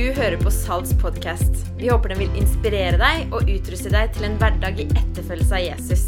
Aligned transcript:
Du 0.00 0.06
hører 0.16 0.40
på 0.40 0.48
Salts 0.48 0.94
podkast. 0.96 1.58
Vi 1.76 1.90
håper 1.90 2.14
den 2.14 2.22
vil 2.22 2.36
inspirere 2.40 2.96
deg 2.96 3.34
og 3.36 3.50
utruste 3.52 3.90
deg 3.92 4.14
til 4.14 4.24
en 4.24 4.38
hverdag 4.40 4.78
i 4.80 4.86
etterfølgelse 4.96 5.58
av 5.58 5.60
Jesus. 5.60 6.04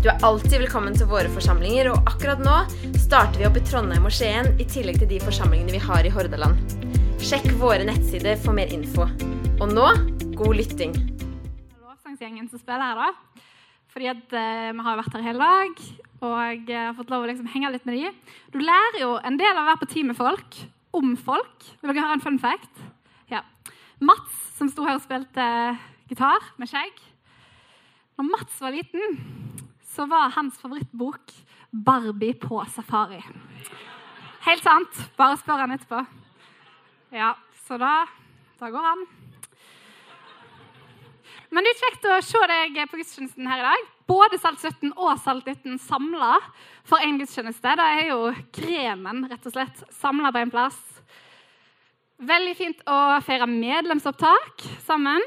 Du 0.00 0.06
er 0.08 0.24
alltid 0.24 0.54
velkommen 0.62 0.96
til 0.96 1.10
våre 1.10 1.28
forsamlinger, 1.34 1.90
og 1.92 2.08
akkurat 2.08 2.40
nå 2.40 2.54
starter 3.02 3.42
vi 3.42 3.48
opp 3.50 3.58
i 3.60 3.64
Trondheim 3.68 4.08
og 4.08 4.14
Skien 4.16 4.48
i 4.56 4.64
tillegg 4.64 5.02
til 5.02 5.10
de 5.10 5.18
forsamlingene 5.20 5.74
vi 5.76 5.82
har 5.84 6.08
i 6.08 6.14
Hordaland. 6.14 6.56
Sjekk 7.20 7.50
våre 7.60 7.84
nettsider 7.84 8.40
for 8.40 8.56
mer 8.56 8.72
info. 8.72 9.04
Og 9.58 9.66
nå 9.68 9.84
god 10.40 10.56
lytting. 10.62 10.96
lovsangsgjengen 11.84 12.48
som 12.48 12.62
spiller 12.64 12.88
her, 12.88 13.04
da. 13.04 13.44
Fordi 13.92 14.10
at 14.14 14.38
eh, 14.40 14.72
vi 14.72 14.88
har 14.88 15.00
vært 15.02 15.18
her 15.18 15.28
hele 15.28 15.50
dag 15.52 15.84
og 16.24 16.72
eh, 16.72 16.86
har 16.88 16.96
fått 16.96 17.12
lov 17.12 17.28
å 17.28 17.30
liksom 17.34 17.52
henge 17.52 17.76
litt 17.76 17.84
med 17.84 18.00
de. 18.00 18.16
Du 18.48 18.62
lærer 18.64 19.02
jo 19.04 19.12
en 19.20 19.36
del 19.36 19.52
av 19.52 19.66
å 19.66 19.70
være 19.74 19.84
på 19.84 19.92
team 19.92 20.08
med 20.14 20.20
folk, 20.24 20.64
om 20.96 21.18
folk. 21.20 21.72
Vil 21.82 21.92
dere 21.92 22.08
høre 22.08 22.22
en 22.22 22.24
fun 22.24 22.40
fact? 22.40 22.72
Mats, 24.04 24.36
som 24.58 24.68
sto 24.70 24.84
her 24.86 24.98
og 24.98 25.04
spilte 25.04 25.44
gitar 26.10 26.52
med 26.60 26.68
skjegg 26.70 27.00
Når 28.18 28.28
Mats 28.28 28.60
var 28.62 28.74
liten, 28.74 29.18
så 29.94 30.06
var 30.10 30.34
hans 30.36 30.58
favorittbok 30.60 31.32
'Barbie 31.74 32.34
på 32.38 32.60
safari'. 32.70 33.24
Helt 34.46 34.62
sant. 34.62 35.10
Bare 35.16 35.36
spør 35.36 35.64
han 35.64 35.72
etterpå. 35.74 36.04
Ja, 37.10 37.32
så 37.66 37.78
da, 37.78 38.04
da 38.60 38.70
går 38.70 38.84
han. 38.84 39.04
Men 41.50 41.64
det 41.64 41.72
er 41.72 41.82
kjekt 41.82 42.06
å 42.10 42.20
se 42.22 42.40
deg 42.50 42.78
på 42.90 42.98
gudstjenesten 42.98 43.46
her 43.46 43.62
i 43.62 43.66
dag. 43.66 43.90
Både 44.10 44.38
Salt 44.38 44.62
17 44.62 44.92
og 44.92 45.18
Salt 45.22 45.46
19 45.46 45.78
samla 45.82 46.36
for 46.86 47.02
én 47.02 47.18
gudstjeneste. 47.18 47.74
Det 47.78 47.90
er 47.98 48.10
jo 48.10 48.32
kremen, 48.54 49.24
rett 49.30 49.46
og 49.46 49.54
slett, 49.54 49.84
samla 49.94 50.30
på 50.34 50.42
en 50.42 50.54
plass. 50.54 50.80
Veldig 52.24 52.52
fint 52.56 52.78
å 52.88 52.96
feire 53.24 53.46
medlemsopptak 53.50 54.62
sammen. 54.86 55.20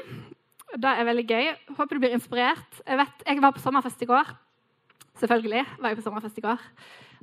Det 0.74 0.90
er 0.90 1.06
veldig 1.06 1.24
gøy. 1.28 1.50
Håper 1.76 1.94
du 1.94 2.02
blir 2.02 2.14
inspirert. 2.16 2.80
Jeg, 2.80 2.98
vet, 2.98 3.22
jeg 3.28 3.42
var 3.44 3.54
på 3.54 3.62
sommerfest 3.62 4.02
i 4.02 4.08
går. 4.08 4.32
Selvfølgelig 5.20 5.62
var 5.78 5.92
jeg 5.92 5.98
på 6.00 6.04
sommerfest 6.08 6.40
i 6.40 6.44
går. 6.46 6.64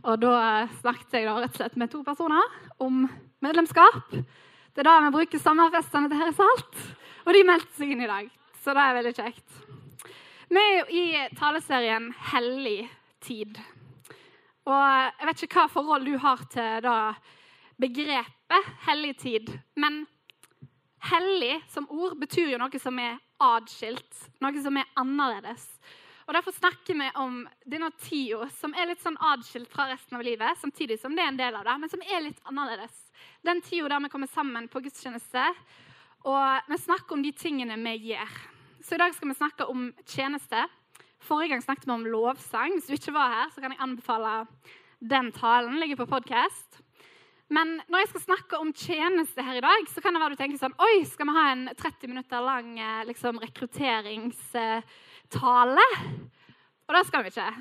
Og 0.06 0.22
da 0.22 0.38
snakket 0.80 1.18
jeg 1.18 1.28
da 1.28 1.36
rett 1.42 1.58
og 1.58 1.60
slett 1.60 1.78
med 1.82 1.92
to 1.92 2.04
personer 2.08 2.56
om 2.84 3.04
medlemskap. 3.44 4.16
Det 4.16 4.84
er 4.84 4.88
da 4.88 4.96
vi 5.08 5.14
bruker 5.18 5.44
sommerfestene 5.44 6.12
til 6.12 6.24
Herre 6.24 6.36
Salt. 6.38 6.82
Og 7.26 7.36
de 7.36 7.46
meldte 7.48 7.76
seg 7.76 7.92
inn 7.96 8.06
i 8.06 8.12
dag. 8.12 8.32
Så 8.64 8.76
det 8.78 8.84
er 8.86 9.00
veldig 9.02 9.16
kjekt. 9.18 9.64
Vi 10.56 10.62
er 10.62 10.76
jo 10.78 10.86
i 11.02 11.06
taleserien 11.36 12.14
'Hellig 12.32 12.86
tid'. 13.26 13.60
Og 14.66 14.86
jeg 15.20 15.28
vet 15.28 15.44
ikke 15.44 15.66
hva 15.66 15.72
forhold 15.74 16.06
du 16.06 16.16
har 16.22 16.46
til 16.54 16.86
da 16.86 17.00
begrepet 17.82 18.66
'hellig 18.86 19.18
tid'. 19.18 19.60
Men 19.76 20.08
'hellig' 21.02 21.64
som 21.70 21.88
ord 21.90 22.18
betyr 22.20 22.52
jo 22.52 22.58
noe 22.58 22.80
som 22.80 23.00
er 23.00 23.20
adskilt, 23.40 24.30
noe 24.42 24.62
som 24.62 24.78
er 24.78 24.90
annerledes. 24.98 25.80
Og 26.28 26.34
Derfor 26.34 26.52
snakker 26.52 26.98
vi 26.98 27.10
om 27.16 27.48
denne 27.70 27.92
tida 28.02 28.48
som 28.50 28.74
er 28.74 28.88
litt 28.90 29.02
sånn 29.04 29.18
adskilt 29.22 29.70
fra 29.70 29.86
resten 29.92 30.18
av 30.18 30.24
livet, 30.26 30.58
samtidig 30.58 30.98
som 31.00 31.14
det 31.16 31.22
er 31.22 31.28
en 31.28 31.38
del 31.38 31.56
av 31.56 31.66
det, 31.68 31.76
men 31.80 31.90
som 31.90 32.02
er 32.02 32.24
litt 32.26 32.40
annerledes. 32.50 33.12
Den 33.46 33.62
tida 33.62 33.90
der 33.90 34.00
vi 34.00 34.10
kommer 34.10 34.28
sammen 34.28 34.68
på 34.68 34.82
gudstjeneste, 34.82 35.44
og 36.26 36.72
vi 36.72 36.78
snakker 36.82 37.14
om 37.14 37.22
de 37.22 37.32
tingene 37.32 37.78
vi 37.78 38.10
gjør. 38.10 38.34
Så 38.82 38.96
i 38.96 39.02
dag 39.02 39.14
skal 39.14 39.30
vi 39.30 39.38
snakke 39.38 39.70
om 39.70 39.92
tjeneste. 40.06 40.66
Forrige 41.22 41.54
gang 41.54 41.62
snakket 41.62 41.86
vi 41.86 41.94
om 41.94 42.06
lovsang. 42.10 42.74
Hvis 42.74 42.90
du 42.90 42.98
ikke 42.98 43.14
var 43.14 43.30
her, 43.34 43.54
så 43.54 43.62
kan 43.62 43.74
jeg 43.74 43.82
anbefale 43.82 44.48
den 45.02 45.32
talen. 45.32 45.80
ligger 45.80 45.96
på 45.96 46.10
podcast. 46.10 46.85
Men 47.54 47.76
når 47.92 48.00
jeg 48.02 48.10
skal 48.10 48.24
snakke 48.24 48.58
om 48.58 48.74
tjeneste 48.74 49.44
her 49.46 49.56
i 49.60 49.66
dag, 49.66 49.82
så 49.92 50.02
kan 50.02 50.14
det 50.16 50.22
være 50.24 50.34
du 50.34 50.40
tenker 50.40 50.58
sånn 50.62 50.82
Oi, 50.82 51.06
skal 51.06 51.28
vi 51.30 51.38
ha 51.38 51.46
en 51.52 51.64
30 51.78 52.10
minutter 52.10 52.40
lang 52.42 52.70
liksom, 53.06 53.40
rekrutteringstale? 53.44 55.88
Og 56.86 56.92
det 56.98 57.04
skal 57.10 57.24
vi 57.26 57.30
ikke. 57.34 57.52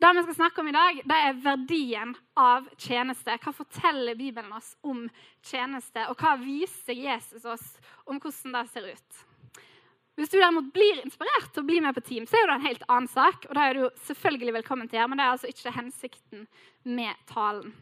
Det 0.00 0.08
vi 0.16 0.22
skal 0.24 0.34
snakke 0.34 0.62
om 0.62 0.68
i 0.70 0.72
dag, 0.72 1.00
det 1.04 1.16
er 1.20 1.40
verdien 1.44 2.14
av 2.40 2.64
tjeneste. 2.80 3.34
Hva 3.44 3.52
forteller 3.52 4.16
Bibelen 4.16 4.52
oss 4.56 4.70
om 4.80 5.02
tjeneste, 5.44 6.06
og 6.08 6.16
hva 6.22 6.38
viser 6.40 6.96
Jesus 6.96 7.44
oss 7.44 7.66
om 8.08 8.16
hvordan 8.16 8.56
det 8.56 8.62
ser 8.72 8.88
ut? 8.94 9.18
Hvis 10.16 10.32
du 10.32 10.38
derimot 10.38 10.72
blir 10.72 11.02
inspirert 11.04 11.52
til 11.52 11.62
å 11.62 11.68
bli 11.68 11.80
med 11.84 11.94
på 11.96 12.04
team, 12.04 12.24
så 12.28 12.40
er 12.40 12.48
det 12.48 12.56
en 12.56 12.66
helt 12.66 12.88
annen 12.88 13.12
sak. 13.12 13.46
og 13.48 13.54
da 13.56 13.68
er 13.68 13.76
du 13.76 14.00
selvfølgelig 14.08 14.56
velkommen 14.60 14.88
til 14.88 15.00
her, 15.00 15.08
Men 15.08 15.18
det 15.18 15.26
er 15.26 15.34
altså 15.36 15.52
ikke 15.52 15.76
hensikten 15.76 16.48
med 16.84 17.14
talen. 17.28 17.74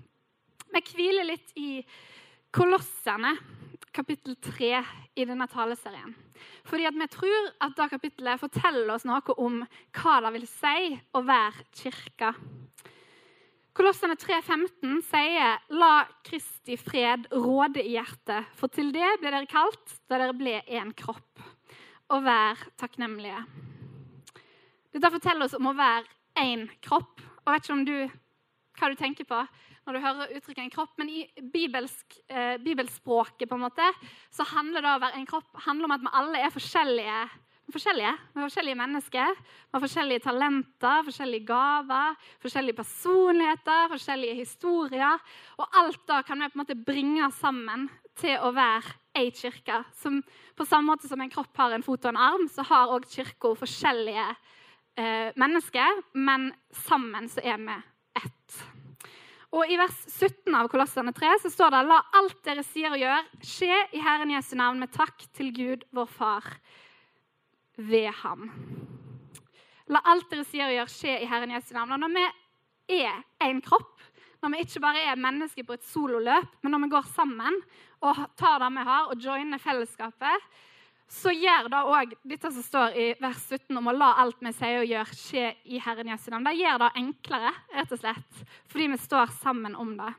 Vi 0.68 0.82
hviler 0.92 1.24
litt 1.24 1.54
i 1.56 1.80
Kolossene, 2.52 3.34
kapittel 3.92 4.36
3 4.40 4.70
i 5.18 5.24
denne 5.26 5.46
taleserien. 5.50 6.12
Fordi 6.68 6.86
at 6.88 6.96
vi 6.96 7.06
tror 7.10 7.48
at 7.64 7.76
det 7.76 7.88
kapittelet 7.92 8.40
forteller 8.40 8.92
oss 8.94 9.06
noe 9.08 9.36
om 9.40 9.62
hva 9.96 10.16
det 10.24 10.32
vil 10.36 10.46
si 10.50 10.90
å 11.16 11.22
være 11.26 11.66
kirke. 11.76 12.32
Kolossene 13.78 14.16
3,15 14.18 15.00
sier 15.06 15.60
'La 15.70 16.08
Kristi 16.26 16.76
fred 16.76 17.28
råde 17.30 17.84
i 17.84 17.94
hjertet', 17.94 18.48
for 18.58 18.68
til 18.68 18.90
det 18.92 19.20
ble 19.20 19.30
dere 19.30 19.46
kalt 19.46 20.00
da 20.08 20.18
dere 20.18 20.34
ble 20.34 20.56
en 20.66 20.92
kropp. 20.92 21.44
Og 22.10 22.24
vær 22.24 22.58
takknemlige. 22.80 23.44
Dette 24.92 25.12
forteller 25.12 25.44
oss 25.44 25.54
om 25.54 25.68
å 25.70 25.76
være 25.76 26.08
én 26.42 26.68
kropp. 26.82 27.20
Og 27.44 27.52
vet 27.52 27.64
ikke 27.64 27.76
om 27.76 27.84
du, 27.84 28.10
hva 28.78 28.88
du 28.88 28.96
tenker 28.96 29.28
på 29.28 29.46
når 29.88 29.97
du 29.97 30.04
hører 30.04 30.32
uttrykket 30.37 30.65
'en 30.66 30.71
kropp', 30.71 30.99
men 31.00 31.09
i 31.09 31.26
bibelsk, 31.41 32.19
eh, 32.28 32.59
bibelspråket 32.60 33.49
på 33.49 33.56
en 33.56 33.65
måte, 33.65 33.87
så 34.31 34.44
handler 34.44 34.82
det 34.82 34.93
å 34.93 35.00
være 35.00 35.16
en 35.16 35.26
kropp 35.26 35.49
handler 35.65 35.84
om 35.84 35.93
at 35.93 36.00
vi 36.00 36.12
alle 36.12 36.38
er 36.44 36.50
forskjellige. 36.50 37.31
forskjellige. 37.69 38.19
Vi 38.32 38.41
er 38.41 38.48
forskjellige 38.48 38.81
mennesker. 38.81 39.34
Vi 39.37 39.75
har 39.75 39.81
forskjellige 39.81 40.22
talenter, 40.25 41.04
forskjellige 41.04 41.47
gaver, 41.47 42.16
forskjellige 42.41 42.77
personligheter, 42.77 43.88
forskjellige 43.93 44.37
historier. 44.37 45.21
Og 45.59 45.69
alt 45.75 46.06
da 46.06 46.22
kan 46.22 46.38
vi 46.38 46.48
på 46.48 46.56
en 46.56 46.65
måte 46.65 46.84
bringe 46.84 47.31
sammen 47.32 47.91
til 48.16 48.38
å 48.38 48.54
være 48.54 48.94
ei 49.15 49.31
kirke. 49.31 49.84
Som, 49.93 50.22
på 50.56 50.65
samme 50.65 50.94
måte 50.94 51.09
som 51.09 51.21
en 51.21 51.31
kropp 51.31 51.54
har 51.56 51.72
en 51.72 51.82
fot 51.82 52.04
og 52.04 52.09
en 52.09 52.16
arm, 52.16 52.48
så 52.48 52.62
har 52.62 52.88
òg 52.88 53.04
kirka 53.04 53.54
forskjellige 53.54 54.37
eh, 54.97 55.32
mennesker, 55.37 56.03
men 56.15 56.53
sammen 56.72 57.28
så 57.28 57.44
er 57.44 57.59
vi. 57.59 57.82
Og 59.56 59.64
I 59.64 59.78
vers 59.81 59.97
17 60.12 60.53
av 60.59 60.69
Kolossene 60.69 61.12
3 61.16 61.31
så 61.44 61.50
står 61.53 61.72
det 61.72 61.86
La 61.88 62.03
alt 62.19 62.41
dere 62.44 62.64
sier 62.66 62.92
og 62.92 63.00
gjør, 63.00 63.31
skje 63.41 63.78
i 63.97 64.03
Herren 64.04 64.32
Jesu 64.34 64.53
navn 64.60 64.82
med 64.82 64.92
takk 64.92 65.25
til 65.36 65.54
Gud, 65.56 65.86
vår 65.97 66.10
Far, 66.12 66.48
ved 67.78 68.10
ham. 68.20 68.50
La 69.88 70.03
alt 70.12 70.28
dere 70.28 70.44
sier 70.44 70.69
og 70.69 70.76
gjør, 70.76 70.92
skje 70.92 71.16
i 71.22 71.31
Herren 71.31 71.54
Jesu 71.54 71.72
navn. 71.72 71.97
Og 71.97 72.03
når 72.03 72.12
vi 72.12 73.00
er 73.00 73.22
en 73.48 73.62
kropp, 73.64 74.04
når 74.42 74.53
vi 74.53 74.64
ikke 74.66 74.82
bare 74.84 75.06
er 75.09 75.20
mennesker 75.20 75.65
på 75.66 75.78
et 75.78 75.86
sololøp, 75.88 76.59
men 76.62 76.75
når 76.75 76.84
vi 76.84 76.92
går 76.92 77.09
sammen 77.16 77.56
og 78.04 78.20
tar 78.38 78.60
det 78.60 78.69
vi 78.76 78.84
har, 78.91 79.09
og 79.09 79.25
joiner 79.25 79.62
fellesskapet, 79.62 80.44
så 81.08 81.32
gjør 81.32 81.70
det 81.72 81.78
òg 81.88 82.10
dette 82.28 82.50
som 82.52 82.64
står 82.64 82.96
i 83.00 83.06
vers 83.20 83.41
17 83.48 83.76
om 83.80 83.88
å 83.88 83.94
la 83.96 84.10
alt 84.20 84.42
vi 84.44 84.52
sier 84.52 84.82
og 84.82 84.91
gjør, 84.91 85.12
skje 85.16 85.44
i 85.64 85.80
Herren 85.80 86.10
Jesu 86.12 86.28
navn. 86.30 86.44
Det 86.44 86.58
gjør 86.58 86.82
det 86.82 86.91
enklere, 87.00 87.52
rett 87.72 87.94
og 87.96 88.02
slett, 88.02 88.42
fordi 88.69 88.91
vi 88.92 88.98
står 89.00 89.32
sammen 89.41 89.76
om 89.80 89.94
det. 89.97 90.10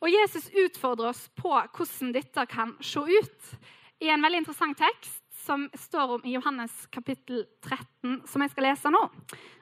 Og 0.00 0.08
Jesus 0.12 0.46
utfordrer 0.54 1.10
oss 1.10 1.24
på 1.36 1.50
hvordan 1.50 2.14
dette 2.14 2.46
kan 2.50 2.76
se 2.84 3.02
ut, 3.02 3.54
i 4.00 4.08
en 4.08 4.22
veldig 4.24 4.38
interessant 4.40 4.78
tekst 4.80 5.18
som 5.42 5.66
står 5.76 6.14
om 6.14 6.22
i 6.24 6.32
Johannes 6.36 6.72
kapittel 6.94 7.42
13, 7.66 8.22
som 8.28 8.44
jeg 8.44 8.52
skal 8.52 8.66
lese 8.70 8.92
nå. 8.92 9.02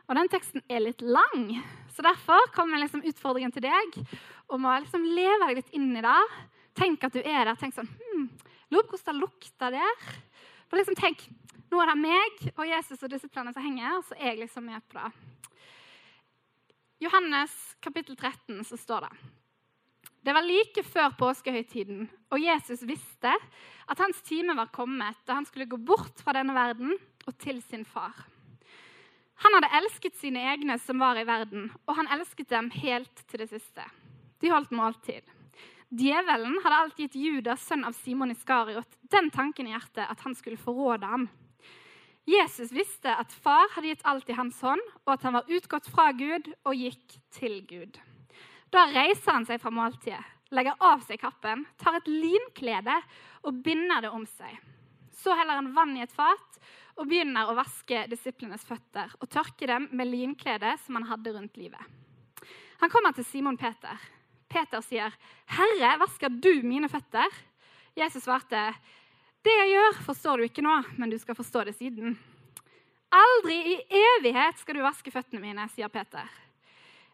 Og 0.09 0.17
Den 0.17 0.31
teksten 0.31 0.63
er 0.71 0.85
litt 0.85 1.03
lang, 1.03 1.49
så 1.97 2.05
derfor 2.07 2.53
kommer 2.55 2.81
liksom 2.81 3.03
utfordringen 3.09 3.53
til 3.55 3.67
deg 3.67 3.99
om 4.53 4.69
å 4.69 4.77
liksom 4.85 5.05
leve 5.17 5.49
deg 5.49 5.59
litt 5.59 5.75
inn 5.77 5.91
i 5.97 6.05
det. 6.05 6.21
Tenk 6.79 7.09
at 7.09 7.17
du 7.17 7.21
er 7.25 7.49
der. 7.49 7.57
Tenk 7.59 7.75
sånn 7.75 7.91
hm, 7.91 8.29
Lurer 8.69 8.85
på 8.87 8.99
hvordan 8.99 9.17
det 9.17 9.25
lukter 9.25 9.75
der. 9.75 10.09
For 10.69 10.81
liksom 10.81 10.99
tenk, 10.99 11.25
Nå 11.69 11.81
er 11.83 11.91
det 11.91 11.99
meg 12.01 12.45
og 12.55 12.63
Jesus 12.65 13.03
og 13.03 13.11
disiplene 13.13 13.53
som 13.53 13.65
henger, 13.65 13.99
og 13.99 14.07
så 14.09 14.17
er 14.17 14.31
jeg 14.31 14.41
liksom 14.41 14.65
med 14.71 14.85
på 14.89 14.97
det. 14.97 15.11
Johannes 17.05 17.53
kapittel 17.85 18.17
13 18.17 18.65
så 18.67 18.79
står 18.81 19.05
det 19.05 19.11
Det 20.25 20.35
var 20.35 20.47
like 20.47 20.83
før 20.83 21.13
påskehøytiden, 21.21 22.09
og 22.33 22.41
Jesus 22.43 22.87
visste 22.89 23.35
at 23.89 24.01
hans 24.01 24.23
time 24.27 24.57
var 24.57 24.73
kommet 24.73 25.21
da 25.29 25.37
han 25.39 25.47
skulle 25.47 25.69
gå 25.69 25.77
bort 25.77 26.25
fra 26.25 26.35
denne 26.41 26.57
verden 26.57 26.97
og 27.27 27.37
til 27.39 27.61
sin 27.63 27.85
far. 27.85 28.17
Han 29.45 29.55
hadde 29.55 29.71
elsket 29.79 30.17
sine 30.19 30.43
egne 30.51 30.81
som 30.83 30.99
var 30.99 31.21
i 31.21 31.27
verden, 31.29 31.69
og 31.87 31.95
han 32.01 32.09
elsket 32.17 32.49
dem 32.51 32.73
helt 32.75 33.23
til 33.29 33.45
det 33.45 33.53
siste. 33.53 33.85
De 34.43 34.51
holdt 34.51 34.73
måltid. 34.75 35.23
Djevelen 35.89 36.59
hadde 36.65 36.79
alt 36.83 36.99
gitt 37.01 37.15
Judas, 37.17 37.63
sønn 37.65 37.87
av 37.89 37.95
Simon 37.97 38.33
Iskariot, 38.35 38.99
den 39.09 39.31
tanken 39.33 39.71
i 39.71 39.73
hjertet 39.73 40.05
at 40.05 40.21
han 40.21 40.35
skulle 40.37 40.61
forråde 40.61 41.09
ham. 41.09 41.29
Jesus 42.29 42.75
visste 42.77 43.09
at 43.09 43.33
far 43.33 43.71
hadde 43.73 43.95
gitt 43.95 44.05
alt 44.05 44.29
i 44.29 44.37
hans 44.37 44.59
hånd, 44.61 44.83
og 45.07 45.15
at 45.15 45.23
han 45.25 45.39
var 45.39 45.49
utgått 45.49 45.89
fra 45.89 46.11
Gud 46.13 46.51
og 46.69 46.77
gikk 46.77 47.17
til 47.33 47.63
Gud. 47.71 47.97
Da 48.69 48.85
reiser 48.93 49.33
han 49.33 49.49
seg 49.49 49.63
fra 49.63 49.73
måltidet, 49.73 50.21
legger 50.53 50.77
av 50.85 51.01
seg 51.09 51.23
kappen, 51.23 51.65
tar 51.81 51.97
et 51.97 52.11
linklede 52.13 52.99
og 53.49 53.63
binder 53.65 54.05
det 54.05 54.13
om 54.13 54.29
seg. 54.29 54.53
Så 55.17 55.33
heller 55.33 55.57
han 55.57 55.73
vann 55.73 55.97
i 55.97 56.05
et 56.05 56.13
fat 56.13 56.61
og 56.99 57.09
begynner 57.09 57.49
å 57.49 57.57
vaske 57.57 58.05
disiplenes 58.13 58.67
føtter 58.69 59.17
og 59.23 59.33
tørke 59.33 59.71
dem 59.71 59.89
med 59.97 60.13
linkledet 60.13 60.77
som 60.85 61.01
han 61.01 61.09
hadde 61.09 61.33
rundt 61.33 61.57
livet. 61.57 61.81
Han 62.83 62.93
kommer 62.93 63.17
til 63.17 63.25
Simon 63.25 63.57
Peter. 63.57 63.97
Peter 64.49 64.81
sier, 64.81 65.13
'Herre, 65.47 65.99
vasker 66.01 66.29
du 66.33 66.63
mine 66.65 66.89
føtter?' 66.89 67.35
Jesus 67.97 68.25
svarte, 68.25 68.75
'Det 69.45 69.53
jeg 69.53 69.73
gjør, 69.75 70.03
forstår 70.07 70.37
du 70.37 70.43
ikke 70.49 70.65
nå, 70.65 70.83
men 70.97 71.11
du 71.11 71.19
skal 71.19 71.35
forstå 71.35 71.65
det 71.65 71.77
siden.' 71.77 72.17
'Aldri 73.13 73.57
i 73.75 73.77
evighet 73.89 74.59
skal 74.59 74.77
du 74.77 74.83
vaske 74.83 75.11
føttene 75.11 75.41
mine', 75.41 75.69
sier 75.69 75.89
Peter. 75.89 76.25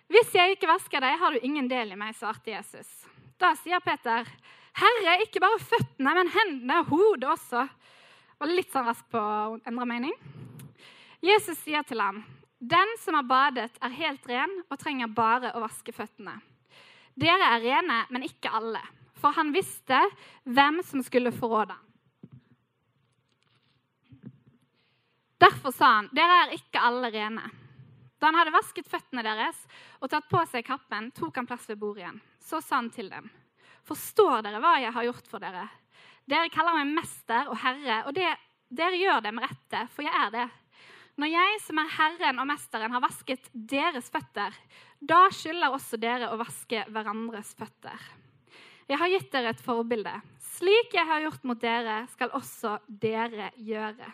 'Hvis 0.08 0.34
jeg 0.34 0.54
ikke 0.54 0.70
vasker 0.70 1.00
deg, 1.00 1.18
har 1.18 1.32
du 1.32 1.38
ingen 1.42 1.68
del 1.68 1.92
i 1.92 1.96
meg', 1.98 2.14
svarte 2.14 2.50
Jesus. 2.50 3.06
Da 3.38 3.54
sier 3.54 3.80
Peter, 3.80 4.26
'Herre, 4.74 5.22
ikke 5.22 5.40
bare 5.40 5.58
føttene, 5.58 6.14
men 6.14 6.28
hendene 6.28 6.78
og 6.78 6.86
hodet 6.86 7.30
også.' 7.34 7.68
Var 8.38 8.50
litt 8.50 8.72
sånn 8.72 8.86
rask 8.86 9.04
på 9.10 9.18
å 9.18 9.60
endre 9.66 9.86
mening. 9.86 10.14
Jesus 11.22 11.58
sier 11.58 11.82
til 11.82 12.00
ham, 12.00 12.24
'Den 12.60 12.96
som 12.98 13.14
har 13.14 13.22
badet, 13.22 13.70
er 13.80 13.88
helt 13.88 14.26
ren 14.28 14.62
og 14.70 14.78
trenger 14.78 15.06
bare 15.06 15.52
å 15.54 15.62
vaske 15.62 15.92
føttene.' 15.92 16.53
'Dere 17.14 17.48
er 17.56 17.62
rene, 17.62 18.04
men 18.10 18.26
ikke 18.26 18.50
alle.' 18.50 18.82
For 19.14 19.32
han 19.32 19.54
visste 19.54 19.96
hvem 20.44 20.82
som 20.84 21.00
skulle 21.02 21.32
forråde 21.32 21.72
ham. 21.72 21.84
Derfor 25.40 25.72
sa 25.72 25.92
han, 26.00 26.08
'Dere 26.12 26.40
er 26.44 26.56
ikke 26.58 26.82
alle 26.82 27.10
rene.' 27.14 27.50
Da 28.20 28.30
han 28.30 28.38
hadde 28.38 28.54
vasket 28.54 28.88
føttene 28.88 29.24
deres 29.26 29.58
og 30.00 30.08
tatt 30.08 30.28
på 30.30 30.40
seg 30.48 30.64
kappen, 30.64 31.10
tok 31.12 31.36
han 31.36 31.48
plass 31.48 31.66
ved 31.68 31.76
bordet 31.80 32.04
igjen. 32.04 32.20
Så 32.40 32.60
sa 32.64 32.78
han 32.80 32.90
til 32.90 33.10
dem, 33.12 33.30
'Forstår 33.84 34.42
dere 34.42 34.60
hva 34.64 34.78
jeg 34.80 34.92
har 34.92 35.04
gjort 35.04 35.26
for 35.28 35.38
dere?' 35.38 35.68
'Dere 36.26 36.48
kaller 36.48 36.78
meg 36.78 36.94
mester 37.00 37.50
og 37.52 37.58
herre, 37.60 38.04
og 38.08 38.14
det, 38.16 38.30
dere 38.72 38.96
gjør 38.96 39.20
det 39.20 39.34
med 39.34 39.44
rette, 39.44 39.88
for 39.92 40.02
jeg 40.02 40.14
er 40.14 40.30
det.' 40.30 40.50
'Når 41.16 41.30
jeg, 41.30 41.60
som 41.62 41.78
er 41.78 41.92
Herren 41.94 42.38
og 42.42 42.46
Mesteren, 42.46 42.90
har 42.90 43.00
vasket 43.00 43.50
deres 43.54 44.10
føtter,' 44.10 44.56
'da 45.04 45.28
skylder 45.32 45.74
også 45.74 45.98
dere 46.00 46.30
å 46.32 46.38
vaske 46.40 46.84
hverandres 46.88 47.54
føtter.' 47.58 48.10
'Jeg 48.88 49.00
har 49.00 49.08
gitt 49.08 49.30
dere 49.32 49.52
et 49.54 49.64
forbilde. 49.64 50.12
Slik 50.54 50.92
jeg 50.94 51.08
har 51.08 51.22
gjort 51.24 51.44
mot 51.48 51.60
dere, 51.60 52.04
skal 52.12 52.32
også 52.36 52.78
dere 52.88 53.50
gjøre.' 53.56 54.12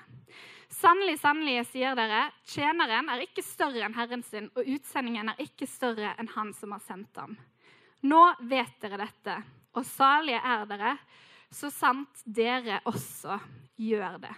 Sannelig, 0.70 1.16
sannelig, 1.18 1.64
sier 1.66 1.96
dere, 1.98 2.28
tjeneren 2.46 3.08
er 3.10 3.24
ikke 3.24 3.42
større 3.42 3.82
enn 3.88 3.96
herren 3.96 4.22
sin, 4.22 4.46
og 4.54 4.68
utsendingen 4.70 5.32
er 5.32 5.42
ikke 5.42 5.66
større 5.66 6.12
enn 6.14 6.30
han 6.30 6.52
som 6.54 6.70
har 6.76 6.84
sendt 6.84 7.18
ham. 7.18 7.34
Nå 8.06 8.20
vet 8.46 8.76
dere 8.80 9.00
dette, 9.02 9.34
og 9.74 9.82
salige 9.84 10.38
er 10.38 10.62
dere, 10.70 10.94
så 11.50 11.72
sant 11.74 12.22
dere 12.24 12.78
også 12.86 13.34
gjør 13.82 14.20
det. 14.22 14.32